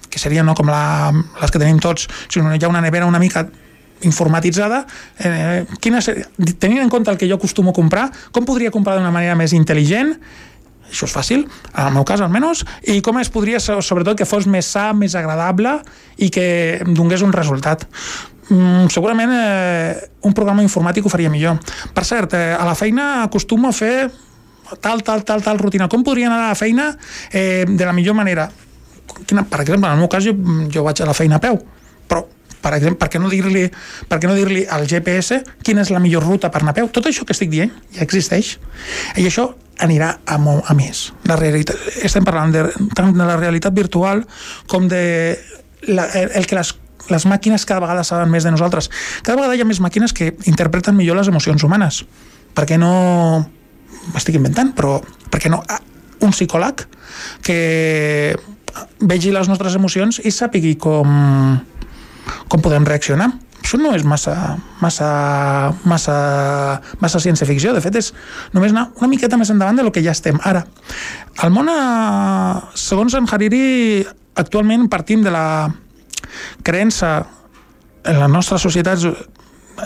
que 0.09 0.19
seria 0.19 0.43
no 0.43 0.55
com 0.57 0.69
la, 0.71 1.11
les 1.41 1.51
que 1.53 1.61
tenim 1.61 1.79
tots, 1.83 2.09
sinó 2.29 2.55
ja 2.57 2.71
una 2.71 2.81
nevera 2.81 3.05
una 3.05 3.21
mica 3.21 3.45
informatitzada, 4.01 4.85
eh, 5.19 5.65
quina 5.83 6.01
seria, 6.01 6.29
tenint 6.57 6.81
en 6.81 6.89
compte 6.89 7.11
el 7.11 7.17
que 7.19 7.27
jo 7.29 7.35
acostumo 7.35 7.71
a 7.71 7.75
comprar, 7.75 8.09
com 8.31 8.47
podria 8.47 8.71
comprar 8.71 8.97
d'una 8.97 9.11
manera 9.11 9.35
més 9.35 9.53
intel·ligent 9.53 10.15
això 10.89 11.07
és 11.07 11.13
fàcil, 11.13 11.45
en 11.73 11.85
el 11.85 11.93
meu 11.95 12.05
cas 12.07 12.21
almenys, 12.25 12.65
i 12.89 12.99
com 13.05 13.19
es 13.21 13.29
podria, 13.33 13.61
sobretot, 13.61 14.17
que 14.17 14.27
fos 14.27 14.47
més 14.49 14.67
sa, 14.67 14.89
més 14.93 15.15
agradable 15.15 15.79
i 16.17 16.31
que 16.33 16.47
donés 16.89 17.23
un 17.25 17.33
resultat. 17.35 17.85
Mm, 18.49 18.89
segurament 18.89 19.29
eh, 19.29 20.09
un 20.25 20.33
programa 20.33 20.65
informàtic 20.65 21.05
ho 21.05 21.11
faria 21.13 21.29
millor. 21.29 21.59
Per 21.93 22.05
cert, 22.05 22.33
eh, 22.33 22.55
a 22.57 22.65
la 22.65 22.73
feina 22.75 23.23
acostumo 23.27 23.69
a 23.69 23.75
fer 23.75 24.09
tal, 24.81 25.03
tal, 25.05 25.23
tal, 25.23 25.43
tal 25.45 25.61
rutina. 25.61 25.87
Com 25.89 26.03
podria 26.03 26.29
anar 26.31 26.41
a 26.47 26.49
la 26.49 26.57
feina 26.57 26.89
eh, 27.31 27.65
de 27.69 27.85
la 27.85 27.93
millor 27.93 28.17
manera? 28.17 28.49
Quina, 29.25 29.45
per 29.45 29.61
exemple, 29.61 29.85
en 29.85 29.93
el 29.93 30.01
meu 30.01 30.09
cas 30.09 30.25
jo, 30.25 30.33
jo 30.73 30.85
vaig 30.85 31.01
a 31.01 31.09
la 31.09 31.17
feina 31.17 31.37
a 31.37 31.43
peu, 31.43 31.61
però 32.09 32.25
per 32.59 32.73
exemple, 32.75 32.99
per 32.99 33.07
què 33.13 33.21
no 33.21 33.29
dir-li 33.31 33.69
per 34.09 34.19
què 34.19 34.27
no 34.27 34.35
dir-li 34.35 34.65
al 34.67 34.83
GPS 34.89 35.39
quina 35.63 35.85
és 35.85 35.93
la 35.93 36.01
millor 36.03 36.25
ruta 36.27 36.49
per 36.51 36.59
anar 36.59 36.73
a 36.73 36.79
peu? 36.81 36.89
Tot 36.91 37.07
això 37.07 37.23
que 37.25 37.31
estic 37.31 37.51
dient 37.53 37.71
ja 37.95 38.03
existeix. 38.03 38.57
I 39.15 39.29
això 39.29 39.47
anirà 39.79 40.11
a, 40.25 40.37
a 40.37 40.75
més. 40.77 41.09
La 41.29 41.37
realitat, 41.39 41.79
estem 42.03 42.25
parlant 42.27 42.53
de, 42.53 42.65
tant 42.95 43.15
de 43.15 43.25
la 43.25 43.37
realitat 43.39 43.75
virtual 43.75 44.25
com 44.67 44.87
de 44.91 45.01
la, 45.87 46.05
el, 46.13 46.45
que 46.45 46.57
les 46.59 46.75
les 47.09 47.25
màquines 47.25 47.65
cada 47.65 47.81
vegada 47.81 48.03
saben 48.05 48.29
més 48.29 48.45
de 48.45 48.51
nosaltres. 48.53 48.89
Cada 49.25 49.39
vegada 49.39 49.55
hi 49.57 49.63
ha 49.63 49.65
més 49.65 49.81
màquines 49.81 50.13
que 50.13 50.27
interpreten 50.49 50.97
millor 50.97 51.17
les 51.17 51.29
emocions 51.31 51.63
humanes. 51.65 52.03
Per 52.53 52.67
què 52.69 52.77
no... 52.77 52.91
M'estic 54.13 54.37
inventant, 54.37 54.71
però 54.77 54.99
per 55.29 55.41
què 55.41 55.49
no 55.51 55.59
un 56.25 56.31
psicòleg 56.33 56.85
que 57.45 57.57
vegi 59.01 59.33
les 59.33 59.49
nostres 59.51 59.75
emocions 59.77 60.21
i 60.23 60.31
sàpigui 60.33 60.75
com, 60.81 61.09
com 62.49 62.63
podem 62.63 62.87
reaccionar? 62.87 63.29
Això 63.59 63.79
no 63.81 63.93
és 63.95 64.05
massa, 64.07 64.57
massa, 64.81 65.09
massa, 65.83 66.17
massa 66.99 67.21
ciència-ficció, 67.23 67.73
de 67.75 67.83
fet 67.83 67.99
és 67.99 68.13
només 68.55 68.73
anar 68.73 68.89
una 68.97 69.11
miqueta 69.11 69.37
més 69.37 69.51
endavant 69.53 69.77
de 69.77 69.85
lo 69.85 69.93
que 69.93 70.03
ja 70.05 70.15
estem 70.15 70.39
ara. 70.43 70.65
El 71.43 71.51
món, 71.55 71.69
eh, 71.69 72.61
segons 72.75 73.15
en 73.19 73.27
Hariri, 73.29 74.05
actualment 74.39 74.87
partim 74.89 75.23
de 75.23 75.33
la 75.35 75.45
creença 76.63 77.19
en 78.03 78.19
les 78.19 78.31
nostres 78.31 78.61
societats 78.61 79.05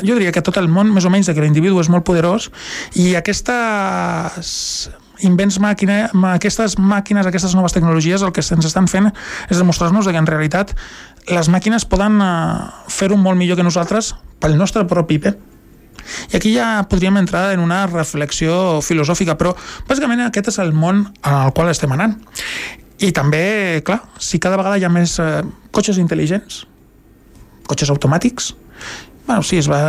jo 0.02 0.16
diria 0.16 0.32
que 0.34 0.42
tot 0.42 0.58
el 0.58 0.70
món, 0.72 0.90
més 0.94 1.06
o 1.06 1.12
menys, 1.14 1.30
que 1.30 1.44
l'individu 1.44 1.80
és 1.82 1.90
molt 1.92 2.06
poderós 2.08 2.50
i 2.98 3.14
aquestes 3.20 4.90
invents 5.24 5.60
màquina, 5.62 6.10
aquestes 6.34 6.78
màquines, 6.82 7.28
aquestes 7.30 7.54
noves 7.56 7.76
tecnologies, 7.76 8.24
el 8.26 8.34
que 8.34 8.42
ens 8.42 8.66
estan 8.68 8.90
fent 8.92 9.12
és 9.50 9.60
demostrar-nos 9.60 10.10
que 10.10 10.20
en 10.20 10.28
realitat 10.28 10.74
les 11.32 11.50
màquines 11.50 11.86
poden 11.88 12.20
eh, 12.22 12.30
fer-ho 12.92 13.18
molt 13.20 13.40
millor 13.40 13.60
que 13.60 13.66
nosaltres 13.66 14.14
pel 14.44 14.58
nostre 14.60 14.84
propi 14.90 15.20
bé. 15.24 15.34
I 16.34 16.38
aquí 16.38 16.52
ja 16.56 16.84
podríem 16.90 17.18
entrar 17.22 17.54
en 17.54 17.62
una 17.64 17.86
reflexió 17.88 18.82
filosòfica, 18.84 19.38
però 19.40 19.54
bàsicament 19.88 20.26
aquest 20.26 20.52
és 20.52 20.60
el 20.60 20.74
món 20.76 21.06
el 21.24 21.54
qual 21.56 21.72
estem 21.72 21.94
anant. 21.96 22.18
I 23.04 23.12
també, 23.16 23.82
clar, 23.86 24.02
si 24.20 24.40
cada 24.40 24.60
vegada 24.60 24.78
hi 24.80 24.86
ha 24.88 24.92
més 24.92 25.16
eh, 25.20 25.42
cotxes 25.72 26.00
intel·ligents, 26.02 26.64
cotxes 27.68 27.92
automàtics, 27.94 28.52
bueno, 29.26 29.44
sí, 29.44 29.58
es 29.58 29.70
va, 29.72 29.82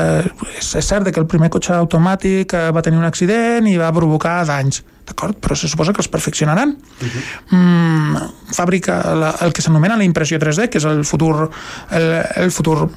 és, 0.55 0.75
és 0.79 0.87
cert 0.87 1.11
que 1.11 1.21
el 1.21 1.27
primer 1.31 1.51
cotxe 1.51 1.75
automàtic 1.77 2.55
eh, 2.55 2.69
va 2.75 2.83
tenir 2.83 3.01
un 3.01 3.09
accident 3.09 3.67
i 3.67 3.77
va 3.81 3.93
provocar 3.95 4.43
danys 4.49 4.83
d'acord? 5.05 5.37
Però 5.41 5.57
se 5.57 5.69
suposa 5.69 5.93
que 5.93 6.01
els 6.03 6.09
perfeccionaran. 6.09 6.77
Uh 7.01 7.09
-huh. 7.09 7.57
mm, 7.57 8.17
fàbrica 8.53 9.15
la, 9.15 9.35
el 9.41 9.53
que 9.53 9.63
s'anomena 9.63 9.97
la 9.97 10.05
impressió 10.05 10.39
3D, 10.39 10.69
que 10.69 10.79
és 10.79 10.85
el 10.85 11.05
futur, 11.05 11.51
el, 11.91 12.25
el 12.37 12.51
futur 12.51 12.89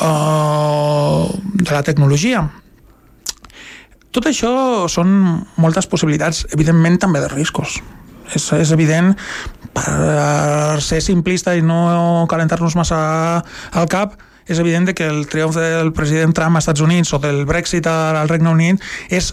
uh, 0.00 1.40
de 1.54 1.72
la 1.72 1.82
tecnologia. 1.82 2.50
Tot 4.10 4.26
això 4.26 4.88
són 4.88 5.46
moltes 5.56 5.86
possibilitats, 5.86 6.46
evidentment 6.52 6.98
també 6.98 7.20
de 7.20 7.28
riscos. 7.28 7.80
És, 8.34 8.52
és 8.52 8.70
evident, 8.70 9.16
per 9.72 10.80
ser 10.80 11.00
simplista 11.00 11.54
i 11.56 11.62
no 11.62 12.26
calentar-nos 12.28 12.76
massa 12.76 13.42
al 13.72 13.88
cap, 13.88 14.14
és 14.52 14.60
evident 14.60 14.90
que 14.92 15.06
el 15.08 15.24
triomf 15.30 15.56
del 15.56 15.92
president 15.96 16.34
Trump 16.36 16.56
als 16.56 16.66
Estats 16.66 16.84
Units 16.84 17.12
o 17.16 17.20
del 17.22 17.44
Brexit 17.48 17.86
al 17.88 18.28
Regne 18.28 18.52
Unit 18.52 18.82
és 19.08 19.32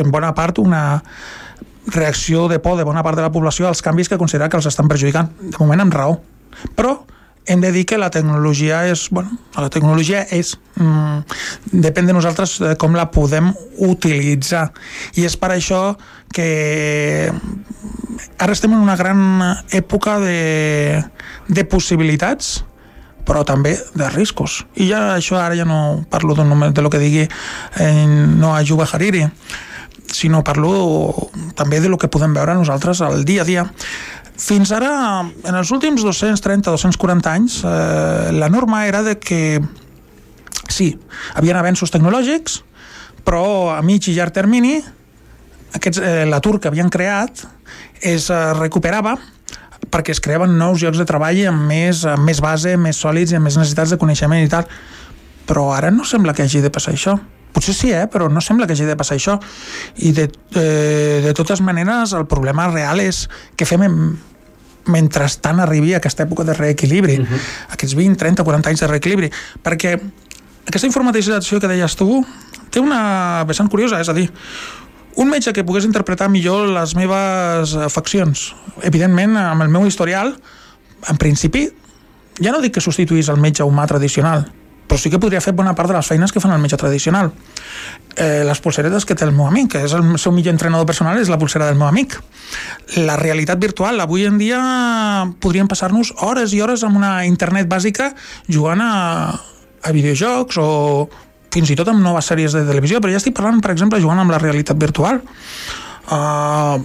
en 0.00 0.10
bona 0.10 0.32
part 0.34 0.58
una 0.58 1.02
reacció 1.86 2.48
de 2.48 2.58
por 2.58 2.78
de 2.78 2.84
bona 2.84 3.04
part 3.06 3.16
de 3.16 3.26
la 3.26 3.32
població 3.32 3.68
als 3.68 3.82
canvis 3.84 4.08
que 4.08 4.18
considera 4.18 4.48
que 4.48 4.58
els 4.58 4.66
estan 4.66 4.88
perjudicant. 4.88 5.30
De 5.38 5.56
moment 5.60 5.84
amb 5.84 5.94
raó. 5.94 6.18
Però 6.74 6.96
hem 7.46 7.60
de 7.62 7.70
dir 7.70 7.84
que 7.86 7.98
la 7.98 8.10
tecnologia 8.10 8.82
és, 8.90 9.06
bueno, 9.10 9.36
la 9.54 9.70
tecnologia 9.70 10.24
és, 10.34 10.56
mm, 10.74 11.20
depèn 11.84 12.06
de 12.06 12.16
nosaltres 12.16 12.58
de 12.58 12.74
com 12.76 12.96
la 12.96 13.10
podem 13.10 13.52
utilitzar. 13.78 14.72
I 15.14 15.24
és 15.24 15.36
per 15.36 15.52
això 15.54 15.96
que 16.32 17.30
ara 18.38 18.52
estem 18.52 18.72
en 18.72 18.80
una 18.82 18.96
gran 18.96 19.20
època 19.70 20.18
de, 20.18 21.04
de 21.46 21.64
possibilitats 21.64 22.65
però 23.26 23.42
també 23.44 23.74
de 23.94 24.08
riscos. 24.14 24.62
I 24.78 24.88
ja 24.92 25.00
això 25.16 25.40
ara 25.40 25.56
ja 25.58 25.66
no 25.68 26.04
parlo 26.10 26.36
de, 26.38 26.46
de 26.72 26.84
lo 26.84 26.90
que 26.92 27.02
digui 27.02 27.24
eh, 27.26 28.06
no 28.06 28.54
a 28.54 28.62
Juba 28.64 28.86
Hariri, 28.86 29.26
sinó 30.06 30.44
parlo 30.46 31.30
també 31.58 31.80
de 31.82 31.90
lo 31.90 31.98
que 31.98 32.08
podem 32.08 32.34
veure 32.36 32.54
nosaltres 32.54 33.02
al 33.02 33.24
dia 33.26 33.42
a 33.42 33.48
dia. 33.48 33.66
Fins 34.36 34.70
ara, 34.76 35.24
en 35.24 35.56
els 35.56 35.72
últims 35.72 36.04
230-240 36.04 37.32
anys, 37.32 37.60
eh, 37.64 38.32
la 38.36 38.50
norma 38.52 38.84
era 38.86 39.02
de 39.02 39.16
que 39.18 39.60
sí, 40.68 40.92
havien 41.34 41.56
avenços 41.56 41.90
tecnològics, 41.90 42.60
però 43.26 43.72
a 43.74 43.80
mig 43.82 44.06
i 44.06 44.14
llarg 44.14 44.34
termini 44.36 44.76
aquests, 45.74 45.98
eh, 45.98 46.24
l'atur 46.28 46.60
que 46.60 46.68
havien 46.70 46.92
creat 46.92 47.46
es 48.00 48.28
eh, 48.30 48.42
recuperava 48.60 49.16
perquè 49.90 50.14
es 50.14 50.20
creaven 50.20 50.56
nous 50.58 50.82
llocs 50.82 50.98
de 50.98 51.06
treball 51.08 51.40
amb 51.50 51.66
més, 51.68 52.04
amb 52.08 52.26
més 52.26 52.42
base, 52.44 52.76
més 52.76 53.00
sòlids 53.00 53.32
i 53.32 53.38
amb 53.38 53.48
més 53.48 53.56
necessitats 53.58 53.94
de 53.94 54.00
coneixement 54.00 54.42
i 54.42 54.50
tal. 54.52 54.68
Però 55.46 55.70
ara 55.74 55.92
no 55.94 56.04
sembla 56.04 56.34
que 56.34 56.44
hagi 56.46 56.62
de 56.64 56.72
passar 56.74 56.94
això. 56.94 57.16
Potser 57.56 57.72
sí, 57.72 57.90
eh? 57.94 58.04
però 58.12 58.28
no 58.28 58.42
sembla 58.44 58.66
que 58.66 58.74
hagi 58.76 58.84
de 58.84 58.96
passar 58.98 59.16
això. 59.16 59.38
I 60.04 60.12
de, 60.12 60.26
de, 60.52 60.66
de 61.24 61.34
totes 61.36 61.62
maneres, 61.64 62.12
el 62.12 62.26
problema 62.28 62.68
real 62.72 63.00
és 63.00 63.24
que 63.56 63.68
fem 63.68 63.86
en, 63.86 64.00
mentrestant 64.92 65.60
arribi 65.62 65.94
a 65.94 66.00
aquesta 66.02 66.26
època 66.26 66.44
de 66.46 66.54
reequilibri, 66.54 67.18
uh 67.18 67.22
mhm. 67.22 67.34
-huh. 67.34 67.72
aquests 67.74 67.94
20, 67.94 68.16
30, 68.16 68.44
40 68.44 68.68
anys 68.68 68.80
de 68.80 68.86
reequilibri, 68.86 69.30
perquè 69.62 69.98
aquesta 70.66 70.86
informatització 70.86 71.60
que 71.60 71.68
deies 71.68 71.96
tu 71.96 72.24
té 72.70 72.80
una 72.80 73.44
vessant 73.46 73.68
curiosa, 73.70 74.00
és 74.00 74.08
a 74.08 74.12
dir, 74.12 74.30
un 75.16 75.32
metge 75.32 75.52
que 75.56 75.64
pogués 75.64 75.88
interpretar 75.88 76.28
millor 76.28 76.68
les 76.76 76.92
meves 76.96 77.72
afeccions. 77.80 78.50
Evidentment, 78.84 79.36
amb 79.40 79.64
el 79.64 79.72
meu 79.72 79.86
historial, 79.88 80.34
en 81.08 81.18
principi, 81.20 81.66
ja 82.36 82.52
no 82.52 82.60
dic 82.60 82.76
que 82.76 82.84
substituís 82.84 83.30
el 83.32 83.40
metge 83.40 83.64
humà 83.64 83.86
tradicional, 83.88 84.44
però 84.86 85.00
sí 85.00 85.10
que 85.10 85.20
podria 85.20 85.40
fer 85.40 85.54
bona 85.56 85.74
part 85.74 85.90
de 85.90 85.96
les 85.96 86.06
feines 86.06 86.32
que 86.32 86.40
fan 86.42 86.52
el 86.52 86.60
metge 86.60 86.76
tradicional. 86.76 87.32
Eh, 88.16 88.44
les 88.44 88.60
pulseretes 88.60 89.08
que 89.08 89.16
té 89.16 89.24
el 89.24 89.32
meu 89.32 89.48
amic, 89.48 89.72
que 89.72 89.84
és 89.88 89.96
el 89.96 90.04
seu 90.20 90.36
millor 90.36 90.54
entrenador 90.54 90.86
personal, 90.88 91.18
és 91.18 91.32
la 91.32 91.40
pulsera 91.40 91.66
del 91.66 91.80
meu 91.80 91.88
amic. 91.88 92.18
La 93.00 93.16
realitat 93.16 93.60
virtual, 93.60 94.00
avui 94.04 94.28
en 94.28 94.36
dia 94.38 94.60
podríem 95.40 95.68
passar-nos 95.68 96.12
hores 96.20 96.52
i 96.52 96.60
hores 96.60 96.84
amb 96.84 97.00
una 97.00 97.18
internet 97.24 97.68
bàsica 97.72 98.12
jugant 98.52 98.84
a, 98.84 98.92
a 99.82 99.96
videojocs 99.96 100.60
o 100.60 100.68
fins 101.56 101.72
i 101.72 101.78
tot 101.78 101.88
amb 101.92 102.04
noves 102.04 102.28
sèries 102.28 102.52
de 102.52 102.66
televisió, 102.68 103.00
però 103.00 103.14
ja 103.14 103.22
estic 103.22 103.36
parlant, 103.36 103.62
per 103.64 103.72
exemple, 103.72 104.00
jugant 104.02 104.20
amb 104.20 104.34
la 104.34 104.40
realitat 104.42 104.76
virtual. 104.80 105.22
Uh, 106.06 106.76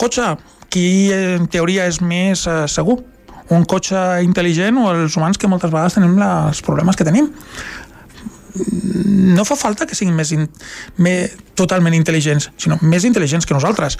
cotxe, 0.00 0.36
qui 0.70 1.10
en 1.14 1.50
teoria 1.50 1.88
és 1.90 1.98
més 2.00 2.46
uh, 2.46 2.62
segur? 2.70 3.00
Un 3.50 3.66
cotxe 3.66 3.98
intel·ligent 4.22 4.78
o 4.78 4.86
els 4.94 5.16
humans 5.18 5.40
que 5.40 5.50
moltes 5.50 5.72
vegades 5.72 5.98
tenim 5.98 6.14
els 6.22 6.62
problemes 6.62 6.98
que 6.98 7.06
tenim? 7.08 7.32
no 9.30 9.44
fa 9.46 9.56
falta 9.56 9.86
que 9.86 9.94
siguin 9.94 10.16
més, 10.16 10.32
in, 10.34 10.46
més 11.02 11.34
totalment 11.58 11.94
intel·ligents, 11.94 12.48
sinó 12.60 12.78
més 12.82 13.04
intel·ligents 13.06 13.46
que 13.46 13.54
nosaltres. 13.54 13.96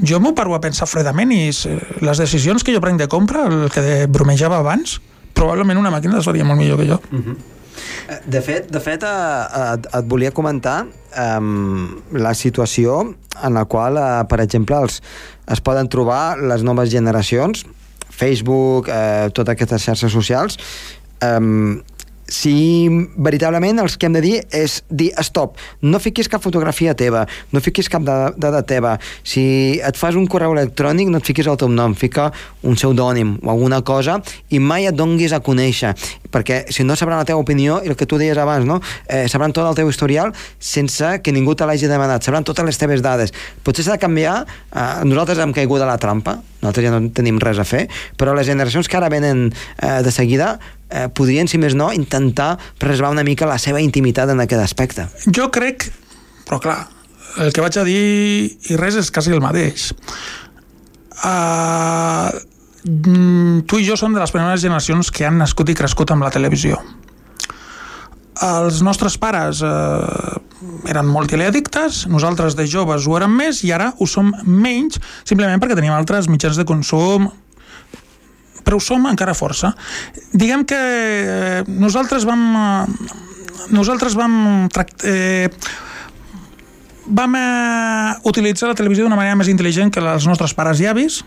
Jo 0.00 0.20
m'ho 0.22 0.32
paro 0.36 0.54
a 0.56 0.60
pensar 0.62 0.88
fredament 0.88 1.32
i 1.34 1.42
les 1.50 2.22
decisions 2.22 2.64
que 2.64 2.74
jo 2.74 2.82
prenc 2.82 3.00
de 3.02 3.08
compra, 3.12 3.46
el 3.50 3.68
que 3.74 4.06
bromejava 4.08 4.60
abans, 4.62 4.98
probablement 5.36 5.80
una 5.80 5.92
màquina 5.92 6.18
les 6.18 6.28
faria 6.28 6.46
molt 6.46 6.60
millor 6.60 6.80
que 6.80 6.88
jo. 6.88 7.00
Uh 7.10 7.20
-huh. 7.20 7.36
De 8.26 8.40
fet, 8.42 8.66
de 8.72 8.80
fet 8.82 9.04
eh, 9.06 9.74
et, 9.74 9.90
et 9.98 10.08
volia 10.10 10.32
comentar 10.34 10.84
um, 11.38 12.00
la 12.12 12.32
situació 12.34 13.00
en 13.06 13.54
la 13.54 13.64
qual, 13.70 13.98
eh, 14.00 14.22
per 14.30 14.40
exemple, 14.44 14.78
els, 14.82 15.00
es 15.50 15.62
poden 15.64 15.90
trobar 15.92 16.38
les 16.38 16.64
noves 16.66 16.90
generacions, 16.92 17.64
Facebook, 18.10 18.90
eh, 18.90 19.30
totes 19.34 19.54
aquestes 19.54 19.86
xarxes 19.86 20.12
socials, 20.12 20.58
um, 21.24 21.80
si 22.30 22.88
veritablement 23.18 23.82
els 23.82 23.96
que 23.98 24.06
hem 24.06 24.14
de 24.16 24.22
dir 24.24 24.36
és 24.54 24.80
dir 24.88 25.10
stop, 25.26 25.58
no 25.82 26.00
fiquis 26.00 26.30
cap 26.30 26.42
fotografia 26.42 26.94
teva, 26.94 27.26
no 27.50 27.60
fiquis 27.60 27.90
cap 27.90 28.04
dada, 28.06 28.62
teva, 28.62 28.94
si 29.26 29.80
et 29.82 29.98
fas 29.98 30.16
un 30.16 30.28
correu 30.30 30.54
electrònic 30.54 31.10
no 31.10 31.18
et 31.18 31.26
fiquis 31.26 31.48
el 31.50 31.58
teu 31.60 31.70
nom, 31.72 31.96
fica 31.98 32.30
un 32.62 32.78
pseudònim 32.78 33.36
o 33.42 33.50
alguna 33.50 33.80
cosa 33.82 34.20
i 34.50 34.60
mai 34.62 34.86
et 34.86 34.96
donguis 34.96 35.34
a 35.34 35.42
conèixer, 35.42 35.92
perquè 36.30 36.62
si 36.70 36.86
no 36.86 36.96
sabran 36.96 37.18
la 37.20 37.26
teva 37.28 37.42
opinió 37.42 37.80
i 37.84 37.90
el 37.90 37.98
que 37.98 38.06
tu 38.06 38.20
deies 38.20 38.38
abans, 38.38 38.66
no? 38.66 38.80
eh, 39.08 39.26
sabran 39.28 39.54
tot 39.56 39.66
el 39.66 39.78
teu 39.78 39.90
historial 39.90 40.34
sense 40.58 41.18
que 41.24 41.34
ningú 41.34 41.56
te 41.58 41.66
l'hagi 41.66 41.90
demanat, 41.90 42.22
sabran 42.22 42.46
totes 42.46 42.64
les 42.66 42.78
teves 42.78 43.02
dades. 43.02 43.34
Potser 43.66 43.84
s'ha 43.84 43.98
de 43.98 44.02
canviar, 44.02 44.44
eh, 44.70 44.88
nosaltres 45.04 45.42
hem 45.42 45.54
caigut 45.56 45.82
a 45.82 45.90
la 45.90 45.98
trampa, 45.98 46.38
nosaltres 46.60 46.86
ja 46.86 46.94
no 46.94 47.10
tenim 47.16 47.40
res 47.42 47.58
a 47.58 47.66
fer, 47.66 47.86
però 48.20 48.36
les 48.36 48.46
generacions 48.46 48.88
que 48.88 49.00
ara 49.00 49.10
venen 49.10 49.48
eh, 49.50 50.02
de 50.04 50.12
seguida 50.14 50.58
eh, 50.90 51.08
podrien, 51.14 51.48
si 51.48 51.58
més 51.62 51.76
no, 51.78 51.90
intentar 51.94 52.56
preservar 52.78 53.12
una 53.14 53.24
mica 53.26 53.48
la 53.48 53.58
seva 53.62 53.80
intimitat 53.80 54.30
en 54.34 54.42
aquest 54.44 54.62
aspecte. 54.62 55.06
Jo 55.30 55.48
crec, 55.54 55.88
però 56.48 56.60
clar, 56.62 56.78
el 57.38 57.54
que 57.54 57.62
vaig 57.62 57.78
a 57.78 57.86
dir 57.86 58.04
i 58.70 58.78
res 58.78 58.98
és 59.00 59.10
quasi 59.14 59.34
el 59.34 59.42
mateix. 59.44 59.90
Uh, 61.20 62.32
tu 63.68 63.78
i 63.78 63.84
jo 63.84 63.96
som 63.98 64.14
de 64.14 64.22
les 64.22 64.32
primeres 64.32 64.62
generacions 64.62 65.10
que 65.12 65.26
han 65.28 65.38
nascut 65.38 65.68
i 65.68 65.76
crescut 65.76 66.10
amb 66.14 66.24
la 66.24 66.32
televisió. 66.32 66.80
Els 68.40 68.78
nostres 68.80 69.18
pares 69.20 69.60
eh, 69.60 70.38
eren 70.88 71.08
molt 71.12 71.28
teleaddictes, 71.28 72.06
nosaltres 72.08 72.56
de 72.56 72.64
joves 72.64 73.04
ho 73.04 73.18
érem 73.18 73.34
més 73.36 73.60
i 73.68 73.72
ara 73.76 73.90
ho 73.98 74.08
som 74.08 74.30
menys, 74.46 74.96
simplement 75.28 75.60
perquè 75.60 75.76
tenim 75.76 75.92
altres 75.92 76.30
mitjans 76.32 76.56
de 76.56 76.64
consum 76.64 77.28
però 78.64 78.78
ho 78.78 78.84
som 78.84 79.06
encara 79.10 79.34
força. 79.34 79.72
Diguem 80.32 80.64
que 80.64 80.78
eh, 80.78 81.62
nosaltres 81.68 82.26
vam... 82.28 82.46
Eh, 82.56 83.28
nosaltres 83.70 84.16
vam 84.18 84.68
eh, 85.04 85.48
vam 87.10 87.34
eh, 87.36 88.14
utilitzar 88.30 88.70
la 88.70 88.78
televisió 88.78 89.04
d'una 89.04 89.18
manera 89.18 89.36
més 89.38 89.50
intel·ligent 89.52 89.92
que 89.92 90.02
els 90.02 90.26
nostres 90.30 90.54
pares 90.56 90.80
i 90.80 90.88
avis 90.90 91.20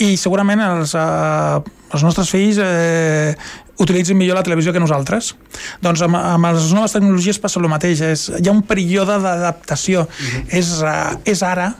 i 0.00 0.14
segurament 0.20 0.62
els, 0.62 0.94
eh, 0.94 1.72
els 1.94 2.06
nostres 2.06 2.30
fills 2.30 2.60
eh, 2.62 3.34
utilitzin 3.80 4.18
millor 4.18 4.36
la 4.36 4.44
televisió 4.44 4.74
que 4.74 4.82
nosaltres. 4.82 5.34
Doncs 5.82 6.02
amb, 6.04 6.18
amb 6.20 6.50
les 6.50 6.72
noves 6.76 6.94
tecnologies 6.94 7.40
passa 7.40 7.60
el 7.60 7.68
mateix. 7.72 8.02
És, 8.04 8.26
hi 8.36 8.48
ha 8.48 8.52
un 8.52 8.62
període 8.66 9.16
d'adaptació. 9.22 10.04
Mm 10.04 10.26
-hmm. 10.26 10.58
és, 10.58 10.68
uh, 10.82 11.16
és 11.24 11.42
ara 11.42 11.74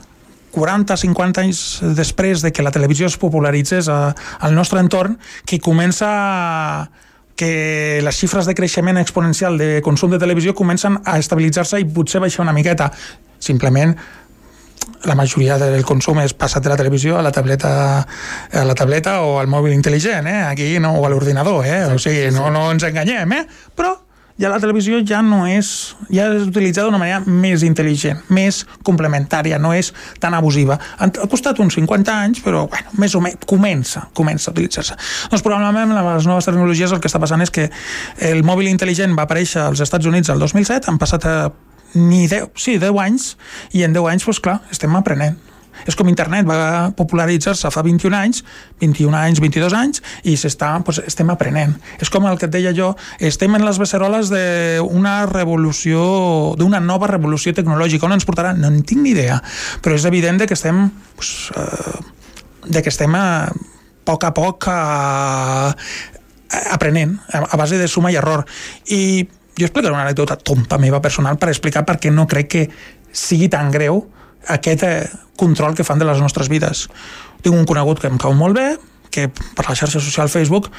40, 0.51 0.97
50 0.97 1.41
anys 1.41 1.61
després 1.97 2.43
de 2.43 2.51
que 2.51 2.63
la 2.63 2.73
televisió 2.75 3.07
es 3.07 3.17
popularitzés 3.17 3.89
a, 3.89 4.13
al 4.39 4.55
nostre 4.55 4.83
entorn, 4.83 5.17
que 5.45 5.61
comença 5.63 6.91
que 7.39 8.01
les 8.03 8.17
xifres 8.17 8.45
de 8.45 8.53
creixement 8.53 8.99
exponencial 9.01 9.57
de 9.57 9.79
consum 9.81 10.11
de 10.11 10.19
televisió 10.21 10.53
comencen 10.53 10.99
a 11.05 11.17
estabilitzar-se 11.17 11.79
i 11.81 11.87
potser 11.89 12.21
baixar 12.21 12.43
una 12.43 12.53
miqueta. 12.53 12.91
Simplement 13.41 13.95
la 15.05 15.15
majoria 15.15 15.57
del 15.57 15.81
consum 15.85 16.19
és 16.21 16.35
passat 16.37 16.61
de 16.61 16.69
la 16.69 16.77
televisió 16.77 17.17
a 17.17 17.23
la 17.25 17.31
tableta, 17.33 17.71
a 18.53 18.63
la 18.65 18.75
tableta 18.77 19.21
o 19.25 19.39
al 19.41 19.49
mòbil 19.49 19.73
intel·ligent, 19.73 20.29
eh? 20.29 20.43
aquí 20.51 20.75
no, 20.79 20.93
o 20.99 21.05
a 21.05 21.09
l'ordinador, 21.09 21.65
eh? 21.65 21.85
o 21.89 21.97
sigui, 22.01 22.29
no, 22.35 22.49
no 22.53 22.67
ens 22.73 22.85
enganyem, 22.85 23.37
eh? 23.39 23.43
però 23.77 23.95
ja 24.41 24.49
la 24.49 24.59
televisió 24.61 24.99
ja 25.05 25.21
no 25.25 25.43
és, 25.49 25.69
ja 26.09 26.25
és 26.33 26.47
utilitzada 26.49 26.89
d'una 26.89 26.99
manera 27.01 27.21
més 27.25 27.61
intel·ligent, 27.65 28.23
més 28.33 28.63
complementària, 28.87 29.59
no 29.61 29.73
és 29.77 29.91
tan 30.21 30.33
abusiva. 30.37 30.79
Ha 30.97 31.11
costat 31.29 31.61
uns 31.61 31.77
50 31.77 32.15
anys, 32.15 32.41
però 32.45 32.65
bueno, 32.71 32.95
més 33.01 33.15
o 33.15 33.21
menys 33.21 33.45
comença, 33.49 34.07
comença 34.17 34.49
a 34.49 34.55
utilitzar-se. 34.55 34.97
Doncs 35.31 35.45
probablement 35.45 35.93
amb 35.93 36.13
les 36.15 36.29
noves 36.29 36.49
tecnologies 36.49 36.95
el 36.95 37.03
que 37.03 37.11
està 37.11 37.21
passant 37.21 37.45
és 37.45 37.53
que 37.53 37.69
el 38.31 38.41
mòbil 38.47 38.71
intel·ligent 38.71 39.13
va 39.17 39.27
aparèixer 39.29 39.61
als 39.67 39.83
Estats 39.85 40.09
Units 40.09 40.33
el 40.33 40.41
2007, 40.41 40.89
han 40.89 40.99
passat 41.01 41.29
a 41.29 41.37
ni 41.93 42.25
10, 42.31 42.51
sí, 42.55 42.77
10 42.81 42.99
anys, 43.03 43.31
i 43.77 43.85
en 43.85 43.93
10 43.93 44.09
anys, 44.13 44.25
doncs 44.25 44.41
clar, 44.43 44.61
estem 44.73 44.95
aprenent. 44.97 45.50
És 45.89 45.97
com 45.97 46.09
internet 46.11 46.47
va 46.47 46.91
popularitzar-se 46.97 47.71
fa 47.73 47.83
21 47.85 48.17
anys, 48.17 48.43
21 48.83 49.17
anys, 49.17 49.41
22 49.43 49.75
anys, 49.77 50.03
i 50.27 50.35
s'està, 50.39 50.73
doncs, 50.79 51.01
estem 51.07 51.29
aprenent. 51.33 51.75
És 52.01 52.11
com 52.13 52.27
el 52.29 52.39
que 52.39 52.49
et 52.49 52.53
deia 52.53 52.73
jo, 52.77 52.91
estem 53.19 53.57
en 53.57 53.65
les 53.65 53.81
beceroles 53.81 54.31
d'una 54.33 55.15
revolució, 55.31 56.05
d'una 56.59 56.81
nova 56.83 57.09
revolució 57.11 57.55
tecnològica. 57.57 58.07
On 58.07 58.17
ens 58.17 58.27
portarà? 58.27 58.55
No 58.57 58.71
en 58.71 58.81
tinc 58.87 59.03
ni 59.03 59.15
idea, 59.15 59.41
però 59.81 59.97
és 59.97 60.07
evident 60.09 60.41
de 60.41 60.49
que 60.49 60.57
estem 60.57 60.87
doncs, 60.87 61.35
eh, 61.57 61.99
de 62.71 62.81
que 62.81 62.91
estem 62.93 63.15
a, 63.17 63.49
poc 64.05 64.25
a 64.25 64.31
poc 64.35 64.67
a, 64.69 65.73
aprenent, 66.73 67.17
a, 67.33 67.57
base 67.57 67.77
de 67.77 67.87
suma 67.87 68.11
i 68.11 68.17
error. 68.19 68.45
I 68.93 69.27
jo 69.57 69.67
explicaré 69.67 69.93
una 69.93 70.05
anècdota 70.05 70.37
tonta 70.37 70.79
meva 70.81 71.01
personal 71.01 71.37
per 71.41 71.51
explicar 71.51 71.85
per 71.87 71.97
què 72.01 72.11
no 72.13 72.27
crec 72.29 72.51
que 72.51 72.65
sigui 73.11 73.49
tan 73.51 73.71
greu 73.73 74.05
aquest 74.47 74.83
eh, 74.87 75.09
control 75.37 75.75
que 75.75 75.83
fan 75.83 75.99
de 75.99 76.07
les 76.07 76.21
nostres 76.21 76.49
vides. 76.49 76.87
Tinc 77.41 77.55
un 77.55 77.67
conegut 77.69 78.01
que 78.01 78.09
em 78.09 78.17
cau 78.21 78.33
molt 78.37 78.57
bé, 78.57 78.69
que 79.11 79.27
per 79.27 79.67
la 79.67 79.75
xarxa 79.75 79.99
social 79.99 80.31
Facebook, 80.31 80.69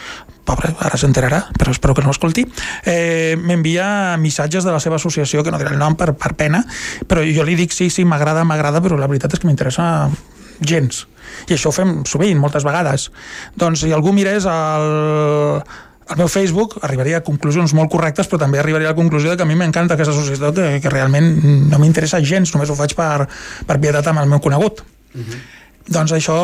pobre, 0.49 0.73
ara 0.81 0.99
s'enterarà, 0.99 1.43
però 1.59 1.71
espero 1.75 1.95
que 1.95 2.03
no 2.03 2.15
escolti, 2.15 2.47
eh, 2.89 3.37
m'envia 3.39 4.17
missatges 4.19 4.65
de 4.65 4.73
la 4.73 4.81
seva 4.81 4.97
associació, 4.97 5.45
que 5.45 5.53
no 5.53 5.61
diré 5.61 5.75
el 5.75 5.79
nom 5.79 5.95
per, 6.01 6.15
per 6.17 6.33
pena, 6.39 6.65
però 7.07 7.23
jo 7.27 7.45
li 7.45 7.59
dic 7.59 7.77
sí, 7.77 7.91
sí, 7.93 8.07
m'agrada, 8.09 8.47
m'agrada, 8.49 8.81
però 8.81 8.99
la 8.99 9.11
veritat 9.11 9.37
és 9.37 9.43
que 9.43 9.51
m'interessa 9.51 9.85
gens. 10.65 11.07
I 11.49 11.57
això 11.57 11.71
ho 11.71 11.77
fem 11.77 12.01
sovint, 12.09 12.39
moltes 12.41 12.65
vegades. 12.67 13.11
Doncs 13.59 13.85
si 13.85 13.93
algú 13.93 14.13
mirés 14.17 14.47
el, 14.49 15.63
el 16.11 16.19
meu 16.19 16.29
Facebook 16.29 16.79
arribaria 16.83 17.21
a 17.21 17.25
conclusions 17.25 17.73
molt 17.79 17.91
correctes, 17.93 18.29
però 18.29 18.41
també 18.43 18.59
arribaria 18.59 18.91
a 18.91 18.93
la 18.93 18.99
conclusió 18.99 19.31
de 19.31 19.37
que 19.39 19.47
a 19.47 19.49
mi 19.49 19.57
m'encanta 19.57 19.95
aquesta 19.95 20.13
associació 20.13 20.53
que, 20.57 20.81
que 20.83 20.93
realment 20.93 21.33
no 21.71 21.81
m'interessa 21.83 22.21
gens, 22.21 22.53
només 22.55 22.71
ho 22.71 22.77
faig 22.79 22.97
per, 22.99 23.29
per 23.67 23.81
pietat 23.81 24.11
amb 24.11 24.25
el 24.25 24.31
meu 24.31 24.41
conegut. 24.41 24.83
Uh 25.15 25.19
mhm. 25.19 25.27
-huh. 25.31 25.43
Doncs 25.83 26.13
això 26.13 26.39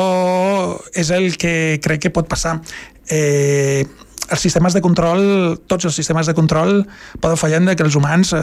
és 0.92 1.11
el 1.11 1.37
que 1.37 1.79
crec 1.81 2.01
que 2.01 2.11
pot 2.11 2.27
passar. 2.27 2.61
Eh, 3.09 3.87
els 4.31 4.40
sistemes 4.40 4.75
de 4.75 4.81
control, 4.81 5.61
tots 5.66 5.85
els 5.85 5.94
sistemes 5.94 6.27
de 6.27 6.35
control 6.35 6.87
poden 7.21 7.37
fallar 7.37 7.61
de 7.61 7.77
que 7.77 7.83
els 7.83 7.94
humans 7.94 8.33
eh, 8.33 8.42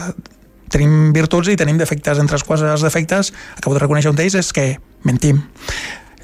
tenim 0.68 1.12
virtuts 1.12 1.48
i 1.48 1.56
tenim 1.56 1.78
defectes, 1.78 2.18
entre 2.18 2.36
els 2.36 2.44
quals 2.44 2.62
els 2.62 2.82
defectes, 2.82 3.32
acabo 3.56 3.74
de 3.74 3.84
reconèixer 3.84 4.10
un 4.10 4.16
d'ells, 4.16 4.34
és 4.34 4.52
que 4.52 4.80
mentim. 5.04 5.42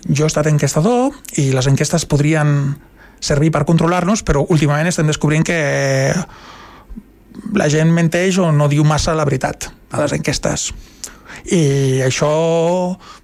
Jo 0.09 0.25
he 0.25 0.27
estat 0.27 0.49
enquestador 0.51 1.13
i 1.39 1.53
les 1.53 1.69
enquestes 1.71 2.07
podrien 2.11 2.75
servir 3.23 3.53
per 3.55 3.65
controlar-nos, 3.69 4.25
però 4.27 4.45
últimament 4.51 4.91
estem 4.91 5.09
descobrint 5.09 5.47
que 5.47 5.59
la 7.57 7.69
gent 7.73 7.93
menteix 7.95 8.43
o 8.43 8.51
no 8.53 8.69
diu 8.69 8.85
massa 8.85 9.15
la 9.17 9.25
veritat 9.29 9.71
a 9.93 10.03
les 10.03 10.19
enquestes 10.19 10.73
i 11.51 12.03
això 12.05 12.31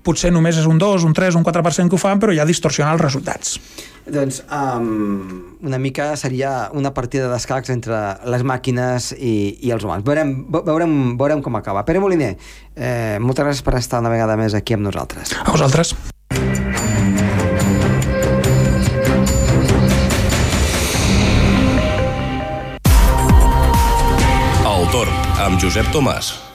potser 0.07 0.33
només 0.35 0.59
és 0.59 0.67
un 0.67 0.79
2, 0.81 1.05
un 1.07 1.15
3, 1.15 1.37
un 1.39 1.47
4% 1.47 1.89
que 1.89 1.99
ho 1.99 2.01
fan, 2.01 2.19
però 2.23 2.35
ja 2.35 2.47
distorsiona 2.49 2.95
els 2.97 3.03
resultats. 3.05 3.59
Doncs 4.09 4.41
um, 4.49 5.59
una 5.69 5.79
mica 5.79 6.15
seria 6.17 6.71
una 6.73 6.95
partida 6.97 7.29
d'escacs 7.31 7.71
entre 7.75 8.03
les 8.33 8.45
màquines 8.47 9.13
i, 9.15 9.59
i 9.61 9.73
els 9.75 9.85
humans. 9.85 10.07
Veurem, 10.07 10.35
veurem, 10.57 10.95
veurem 11.21 11.45
com 11.45 11.61
acaba. 11.61 11.85
Pere 11.89 12.03
Moliner, 12.03 12.35
eh, 12.75 13.19
moltes 13.21 13.45
gràcies 13.45 13.67
per 13.67 13.77
estar 13.79 14.01
una 14.03 14.15
vegada 14.15 14.39
més 14.41 14.57
aquí 14.57 14.79
amb 14.79 14.89
nosaltres. 14.89 15.37
A 15.45 15.51
vosaltres. 15.53 15.95
Amb 25.49 25.57
Josep 25.61 25.89
Tomàs. 25.93 26.48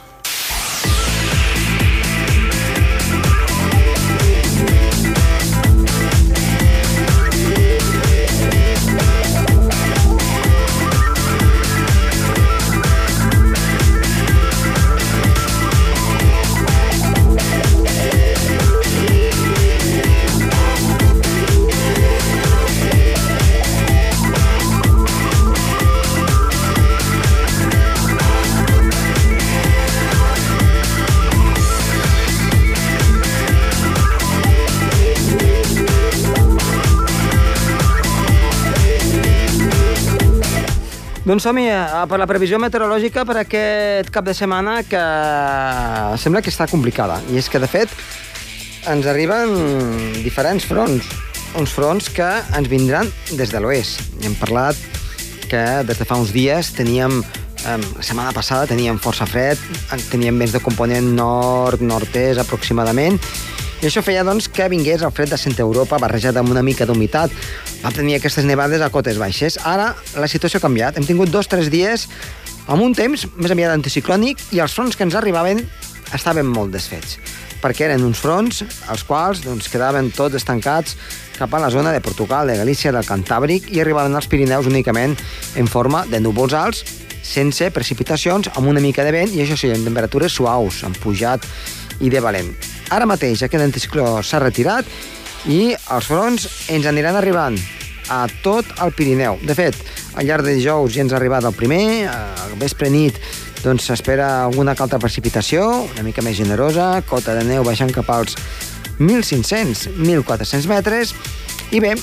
Doncs 41.23 41.45
som-hi 41.47 41.69
eh, 41.71 41.83
per 42.11 42.17
la 42.19 42.27
previsió 42.27 42.57
meteorològica 42.59 43.23
per 43.23 43.37
aquest 43.39 44.09
cap 44.11 44.25
de 44.27 44.33
setmana 44.35 44.81
que 44.83 45.03
sembla 46.19 46.41
que 46.43 46.51
està 46.51 46.67
complicada. 46.67 47.21
I 47.31 47.39
és 47.39 47.47
que, 47.47 47.61
de 47.63 47.69
fet, 47.71 47.93
ens 48.91 49.07
arriben 49.07 49.53
diferents 50.25 50.67
fronts. 50.67 51.07
Uns 51.55 51.71
fronts 51.71 52.09
que 52.11 52.27
ens 52.57 52.67
vindran 52.67 53.07
des 53.39 53.53
de 53.55 53.61
l'oest. 53.63 54.03
Hem 54.27 54.35
parlat 54.35 54.75
que 55.47 55.63
des 55.87 56.01
de 56.01 56.09
fa 56.09 56.19
uns 56.19 56.35
dies 56.35 56.73
teníem 56.75 57.21
la 57.63 58.03
setmana 58.03 58.33
passada 58.35 58.67
teníem 58.67 58.97
força 58.99 59.23
fred, 59.23 59.59
teníem 60.11 60.35
vents 60.35 60.51
de 60.51 60.59
component 60.59 61.13
nord, 61.15 61.79
nord-est 61.79 62.41
aproximadament, 62.41 63.15
i 63.79 63.87
això 63.87 64.03
feia 64.03 64.25
doncs, 64.27 64.49
que 64.51 64.67
vingués 64.71 65.01
el 65.03 65.11
fred 65.15 65.31
de 65.31 65.39
Centre 65.39 65.63
Europa 65.63 65.97
barrejat 65.99 66.37
amb 66.39 66.51
una 66.51 66.63
mica 66.63 66.85
d'humitat. 66.87 67.31
Vam 67.83 67.93
tenir 67.93 68.15
aquestes 68.17 68.47
nevades 68.47 68.81
a 68.81 68.89
cotes 68.89 69.19
baixes. 69.19 69.59
Ara 69.59 69.91
la 70.15 70.29
situació 70.31 70.61
ha 70.61 70.63
canviat. 70.63 70.97
Hem 70.97 71.07
tingut 71.07 71.31
dos 71.33 71.49
o 71.49 71.53
tres 71.55 71.69
dies 71.73 72.07
amb 72.71 72.81
un 72.81 72.95
temps 72.95 73.27
més 73.35 73.51
aviat 73.51 73.75
anticiclònic 73.75 74.39
i 74.55 74.63
els 74.63 74.73
fronts 74.73 74.95
que 74.95 75.03
ens 75.03 75.17
arribaven 75.19 75.59
estaven 76.15 76.47
molt 76.47 76.71
desfets 76.71 77.17
perquè 77.63 77.87
eren 77.87 78.03
uns 78.03 78.19
fronts 78.19 78.59
els 78.91 79.03
quals 79.07 79.41
doncs, 79.43 79.69
quedaven 79.71 80.09
tots 80.15 80.35
estancats 80.35 80.97
cap 81.37 81.53
a 81.55 81.61
la 81.63 81.69
zona 81.71 81.93
de 81.95 82.01
Portugal, 82.03 82.47
de 82.47 82.57
Galícia, 82.59 82.91
del 82.91 83.07
Cantàbric 83.07 83.69
i 83.71 83.79
arribaven 83.79 84.15
als 84.15 84.27
Pirineus 84.27 84.67
únicament 84.67 85.15
en 85.55 85.71
forma 85.71 86.03
de 86.11 86.19
núvols 86.19 86.55
alts 86.59 86.83
sense 87.23 87.69
precipitacions, 87.71 88.51
amb 88.53 88.67
una 88.67 88.83
mica 88.83 89.05
de 89.07 89.13
vent 89.15 89.31
i 89.31 89.41
això 89.41 89.55
sí, 89.57 89.71
amb 89.71 89.87
temperatures 89.87 90.35
suaus, 90.35 90.81
amb 90.83 90.99
pujat 90.99 91.45
i 92.03 92.11
de 92.11 92.19
valent. 92.19 92.51
Ara 92.91 93.07
mateix 93.07 93.45
aquest 93.47 93.63
anticicló 93.63 94.19
s'ha 94.21 94.43
retirat 94.43 94.89
i 95.49 95.73
els 95.75 96.07
fronts 96.07 96.47
ens 96.71 96.85
aniran 96.87 97.17
arribant 97.19 97.57
a 98.11 98.25
tot 98.43 98.67
el 98.83 98.91
Pirineu. 98.95 99.39
De 99.43 99.55
fet, 99.55 99.77
al 100.15 100.27
llarg 100.27 100.45
de 100.45 100.55
dijous 100.57 100.93
ja 100.93 101.03
ens 101.03 101.13
ha 101.13 101.19
arribat 101.19 101.47
el 101.47 101.55
primer, 101.57 102.07
al 102.11 102.55
vespre 102.61 102.91
nit 102.93 103.19
doncs 103.63 103.87
s'espera 103.87 104.43
alguna 104.43 104.75
altra 104.75 104.99
precipitació, 104.99 105.63
una 105.85 106.03
mica 106.03 106.21
més 106.21 106.35
generosa, 106.35 106.97
cota 107.07 107.35
de 107.37 107.45
neu 107.47 107.63
baixant 107.63 107.93
cap 107.95 108.09
als 108.11 108.35
1.500-1.400 108.99 110.67
metres, 110.67 111.13
i 111.71 111.79
bé, 111.81 111.93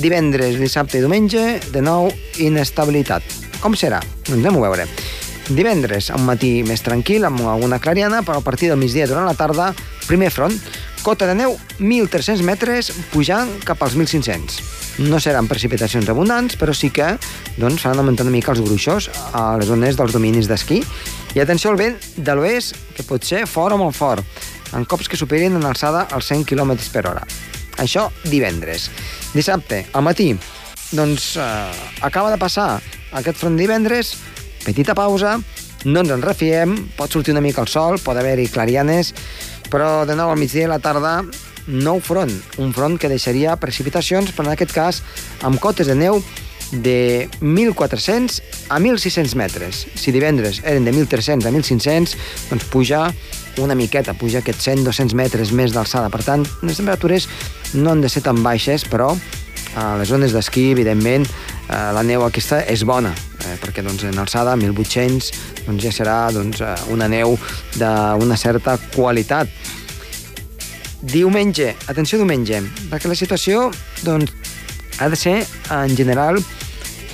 divendres, 0.00 0.56
dissabte 0.58 0.98
i 0.98 1.04
diumenge, 1.04 1.60
de 1.70 1.84
nou, 1.84 2.08
inestabilitat. 2.40 3.28
Com 3.60 3.76
serà? 3.78 4.00
Doncs 4.24 4.40
anem 4.40 4.56
a 4.58 4.64
veure. 4.64 4.88
Divendres, 5.52 6.08
un 6.14 6.22
matí 6.24 6.62
més 6.64 6.80
tranquil, 6.80 7.26
amb 7.28 7.42
alguna 7.44 7.76
clariana, 7.82 8.22
però 8.24 8.38
a 8.40 8.44
partir 8.44 8.70
del 8.70 8.78
migdia 8.80 9.08
durant 9.10 9.26
la 9.28 9.36
tarda, 9.36 9.72
primer 10.06 10.30
front, 10.32 10.54
cota 11.04 11.26
de 11.28 11.34
neu 11.36 11.58
1.300 11.78 12.40
metres, 12.46 12.88
pujant 13.12 13.50
cap 13.66 13.82
als 13.84 13.96
1.500. 13.98 14.62
No 15.04 15.20
seran 15.20 15.50
precipitacions 15.50 16.08
abundants, 16.08 16.56
però 16.56 16.72
sí 16.76 16.88
que 16.94 17.10
doncs, 17.58 17.82
faran 17.82 18.00
augmentar 18.00 18.24
una 18.24 18.32
mica 18.32 18.54
els 18.54 18.62
gruixos 18.64 19.10
a 19.32 19.58
les 19.60 19.68
zones 19.68 19.98
dels 19.98 20.16
dominis 20.16 20.48
d'esquí. 20.48 20.80
I 21.36 21.44
atenció 21.44 21.72
al 21.72 21.80
vent 21.80 22.00
de 22.16 22.38
l'oest, 22.38 22.78
que 22.96 23.04
pot 23.04 23.24
ser 23.24 23.44
fort 23.50 23.76
o 23.76 23.80
molt 23.82 23.96
fort, 23.96 24.24
en 24.72 24.88
cops 24.88 25.10
que 25.10 25.20
superin 25.20 25.58
en 25.58 25.68
alçada 25.68 26.06
els 26.16 26.32
100 26.32 26.48
km 26.48 26.76
per 26.94 27.06
hora. 27.10 27.28
Això 27.82 28.08
divendres. 28.24 28.88
Dissabte, 29.34 29.84
al 29.92 30.04
matí, 30.06 30.32
doncs 30.92 31.34
eh, 31.36 31.86
acaba 32.00 32.32
de 32.32 32.40
passar 32.40 32.76
aquest 33.16 33.40
front 33.40 33.56
divendres, 33.60 34.14
petita 34.64 34.94
pausa, 34.98 35.38
no 35.84 36.02
ens 36.02 36.12
en 36.14 36.22
refiem, 36.22 36.76
pot 36.96 37.10
sortir 37.10 37.34
una 37.34 37.42
mica 37.44 37.62
el 37.62 37.70
sol, 37.70 37.98
pot 38.02 38.18
haver-hi 38.18 38.48
clarianes, 38.52 39.12
però 39.70 40.04
de 40.06 40.16
nou 40.18 40.30
al 40.30 40.40
migdia 40.40 40.68
i 40.68 40.70
la 40.70 40.82
tarda 40.82 41.20
nou 41.66 42.00
front, 42.02 42.32
un 42.58 42.72
front 42.74 42.96
que 42.98 43.10
deixaria 43.10 43.56
precipitacions, 43.60 44.32
però 44.34 44.48
en 44.48 44.56
aquest 44.56 44.74
cas 44.74 45.02
amb 45.46 45.60
cotes 45.62 45.90
de 45.90 45.96
neu 45.98 46.22
de 46.72 47.28
1.400 47.40 48.40
a 48.72 48.78
1.600 48.80 49.34
metres. 49.36 49.86
Si 49.94 50.12
divendres 50.12 50.62
eren 50.64 50.86
de 50.88 50.94
1.300 50.94 51.46
a 51.46 51.52
1.500, 51.52 52.16
doncs 52.50 52.68
puja 52.72 53.04
una 53.60 53.76
miqueta, 53.76 54.14
puja 54.16 54.40
aquests 54.40 54.70
100-200 54.70 55.14
metres 55.14 55.52
més 55.52 55.74
d'alçada. 55.76 56.08
Per 56.10 56.22
tant, 56.24 56.46
les 56.64 56.80
temperatures 56.80 57.28
no 57.74 57.92
han 57.92 58.00
de 58.00 58.08
ser 58.08 58.24
tan 58.24 58.40
baixes, 58.42 58.86
però 58.88 59.12
a 59.76 59.92
les 60.00 60.08
zones 60.08 60.32
d'esquí, 60.32 60.70
evidentment, 60.72 61.28
eh, 61.68 61.90
la 61.92 62.02
neu 62.02 62.24
aquesta 62.24 62.62
és 62.64 62.84
bona, 62.88 63.12
eh, 63.46 63.56
perquè 63.60 63.84
doncs, 63.84 64.04
en 64.08 64.18
alçada, 64.18 64.54
1.800, 64.56 65.30
doncs, 65.66 65.84
ja 65.84 65.92
serà 65.94 66.16
doncs, 66.34 66.62
eh, 66.62 66.74
una 66.94 67.08
neu 67.10 67.36
d'una 67.76 68.38
certa 68.40 68.78
qualitat. 68.94 69.50
Diumenge, 71.02 71.72
atenció 71.90 72.20
diumenge, 72.20 72.62
perquè 72.90 73.10
la 73.10 73.18
situació 73.18 73.70
doncs, 74.06 74.32
ha 75.00 75.08
de 75.10 75.18
ser, 75.18 75.40
en 75.74 75.96
general, 75.96 76.38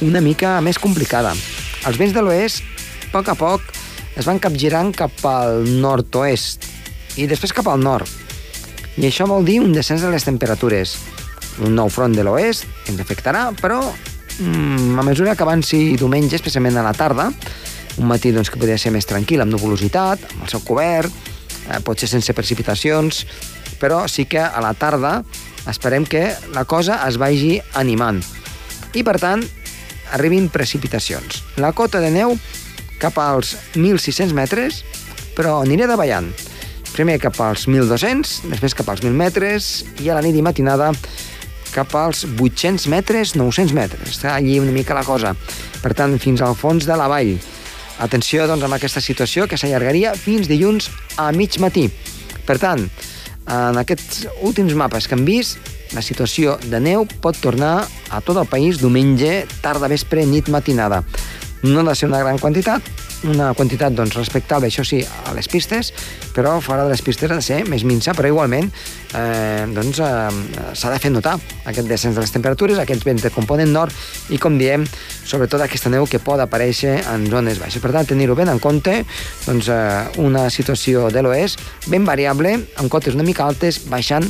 una 0.05 0.21
mica 0.21 0.59
més 0.61 0.79
complicada. 0.79 1.33
Els 1.89 1.99
vents 1.99 2.15
de 2.15 2.23
l'oest, 2.23 2.63
a 3.09 3.13
poc 3.15 3.31
a 3.33 3.37
poc, 3.39 3.75
es 4.19 4.27
van 4.27 4.41
capgirant 4.43 4.91
cap 4.93 5.15
al 5.31 5.63
nord-oest 5.81 6.67
i 7.19 7.27
després 7.31 7.55
cap 7.55 7.71
al 7.71 7.81
nord. 7.83 8.11
I 8.99 9.07
això 9.07 9.29
vol 9.31 9.47
dir 9.47 9.61
un 9.63 9.73
descens 9.73 10.03
de 10.03 10.11
les 10.11 10.27
temperatures. 10.27 10.97
Un 11.63 11.75
nou 11.79 11.91
front 11.91 12.15
de 12.15 12.25
l'oest 12.27 12.67
ens 12.91 13.01
afectarà, 13.03 13.49
però 13.63 13.81
a 14.39 15.03
mesura 15.03 15.35
que 15.35 15.43
avanci 15.43 15.97
diumenge, 15.99 16.37
especialment 16.39 16.79
a 16.79 16.87
la 16.87 16.95
tarda, 16.95 17.29
un 17.99 18.07
matí 18.07 18.31
doncs, 18.33 18.51
que 18.51 18.59
podria 18.61 18.79
ser 18.79 18.93
més 18.95 19.07
tranquil, 19.09 19.43
amb 19.43 19.53
nuvolositat, 19.53 20.23
amb 20.33 20.47
el 20.47 20.53
seu 20.53 20.63
cobert, 20.67 21.13
eh, 21.67 21.81
potser 21.85 22.09
sense 22.11 22.35
precipitacions, 22.35 23.25
però 23.83 24.07
sí 24.09 24.27
que 24.31 24.41
a 24.43 24.63
la 24.63 24.75
tarda 24.75 25.23
esperem 25.69 26.07
que 26.07 26.31
la 26.55 26.65
cosa 26.65 27.01
es 27.09 27.19
vagi 27.19 27.59
animant. 27.75 28.23
I, 28.95 29.03
per 29.05 29.19
tant, 29.21 29.45
arribin 30.15 30.49
precipitacions. 30.49 31.43
La 31.61 31.73
cota 31.77 32.01
de 32.01 32.11
neu 32.15 32.37
cap 32.99 33.19
als 33.23 33.57
1.600 33.75 34.35
metres, 34.35 34.83
però 35.37 35.61
aniré 35.63 35.87
davallant. 35.87 36.31
Primer 36.95 37.19
cap 37.23 37.37
als 37.45 37.69
1.200, 37.69 38.49
després 38.51 38.75
cap 38.75 38.89
als 38.91 39.05
1.000 39.05 39.15
metres, 39.15 39.85
i 40.03 40.09
a 40.09 40.17
la 40.17 40.25
nit 40.25 40.35
i 40.35 40.43
matinada 40.43 40.91
cap 41.79 41.95
als 41.95 42.25
800 42.27 42.89
metres, 42.91 43.37
900 43.39 43.75
metres. 43.77 44.17
Està 44.17 44.35
allí 44.35 44.59
una 44.59 44.75
mica 44.75 44.97
la 44.97 45.07
cosa. 45.07 45.35
Per 45.83 45.95
tant, 45.95 46.17
fins 46.19 46.43
al 46.43 46.57
fons 46.59 46.89
de 46.89 46.97
la 46.99 47.07
vall. 47.11 47.37
Atenció 48.03 48.47
doncs, 48.51 48.65
amb 48.67 48.75
aquesta 48.75 49.03
situació 49.03 49.47
que 49.51 49.59
s'allargaria 49.59 50.15
fins 50.19 50.51
dilluns 50.51 50.91
a 51.19 51.31
mig 51.35 51.59
matí. 51.63 51.89
Per 52.47 52.59
tant, 52.59 52.87
en 53.49 53.79
aquests 53.79 54.27
últims 54.47 54.75
mapes 54.79 55.07
que 55.07 55.15
hem 55.19 55.27
vist, 55.29 55.59
la 55.95 56.03
situació 56.05 56.59
de 56.69 56.81
neu 56.83 57.07
pot 57.23 57.39
tornar 57.41 57.87
a 58.11 58.21
tot 58.21 58.37
el 58.37 58.49
país 58.51 58.81
diumenge, 58.83 59.47
tarda, 59.63 59.89
vespre, 59.89 60.27
nit, 60.27 60.51
matinada. 60.53 61.03
No 61.63 61.81
ha 61.81 61.89
de 61.91 61.95
ser 61.99 62.11
una 62.11 62.21
gran 62.23 62.39
quantitat, 62.39 62.83
una 63.27 63.53
quantitat 63.55 63.95
doncs, 63.97 64.15
respectable, 64.17 64.69
això 64.69 64.85
sí, 64.87 65.01
a 65.03 65.35
les 65.35 65.49
pistes, 65.51 65.91
però 66.35 66.59
fora 66.63 66.85
de 66.85 66.93
les 66.93 67.03
pistes 67.03 67.31
ha 67.31 67.39
de 67.39 67.45
ser 67.45 67.63
més 67.69 67.85
minsa, 67.89 68.15
però 68.15 68.31
igualment 68.31 68.69
eh, 69.19 69.65
doncs, 69.75 70.01
eh, 70.05 70.75
s'ha 70.79 70.93
de 70.93 71.01
fer 71.03 71.11
notar 71.15 71.37
aquest 71.69 71.89
descens 71.91 72.19
de 72.19 72.25
les 72.25 72.35
temperatures, 72.35 72.79
aquests 72.79 73.07
vents 73.09 73.25
de 73.25 73.33
component 73.35 73.73
nord 73.75 73.95
i, 74.31 74.39
com 74.39 74.59
diem, 74.61 74.87
sobretot 75.27 75.65
aquesta 75.65 75.91
neu 75.93 76.07
que 76.07 76.23
pot 76.23 76.41
aparèixer 76.43 76.99
en 77.15 77.27
zones 77.33 77.59
baixes. 77.63 77.83
Per 77.83 77.95
tant, 77.95 78.07
tenir-ho 78.09 78.37
ben 78.39 78.53
en 78.53 78.63
compte, 78.63 79.01
doncs, 79.47 79.73
eh, 79.73 80.21
una 80.23 80.49
situació 80.51 81.09
de 81.15 81.25
l'oest 81.27 81.65
ben 81.89 82.07
variable, 82.07 82.55
amb 82.79 82.93
cotes 82.93 83.19
una 83.19 83.27
mica 83.27 83.49
altes, 83.49 83.83
baixant 83.91 84.29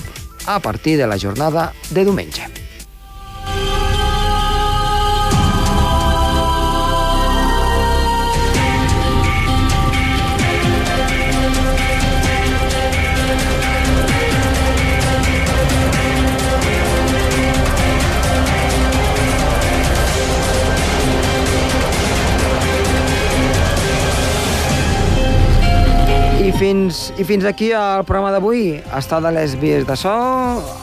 a 0.49 0.61
partir 0.65 0.97
de 0.97 1.07
la 1.07 1.21
jornada 1.21 1.73
de 1.91 2.07
diumenge. 2.09 2.68
Fins, 26.59 27.13
I 27.17 27.25
fins 27.25 27.45
aquí 27.47 27.71
el 27.73 28.03
programa 28.05 28.33
d'avui. 28.35 28.81
Estat 28.99 29.23
de 29.25 29.31
les 29.35 29.55
vies 29.61 29.87
de 29.87 29.97
so, 29.97 30.13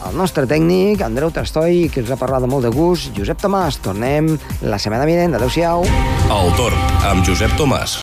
el 0.07 0.15
nostre 0.17 0.47
tècnic, 0.49 1.03
Andreu 1.03 1.29
Trastoi, 1.35 1.89
que 1.91 2.01
us 2.05 2.11
ha 2.11 2.17
parlat 2.19 2.45
de 2.45 2.49
molt 2.49 2.65
de 2.65 2.71
gust, 2.73 3.11
Josep 3.17 3.41
Tomàs. 3.43 3.81
Tornem 3.83 4.31
la 4.63 4.79
setmana 4.81 5.05
vinent. 5.05 5.35
Adéu-siau. 5.35 5.85
El 6.25 6.49
Torn, 6.57 6.79
amb 7.11 7.27
Josep 7.27 7.53
Tomàs. 7.59 7.93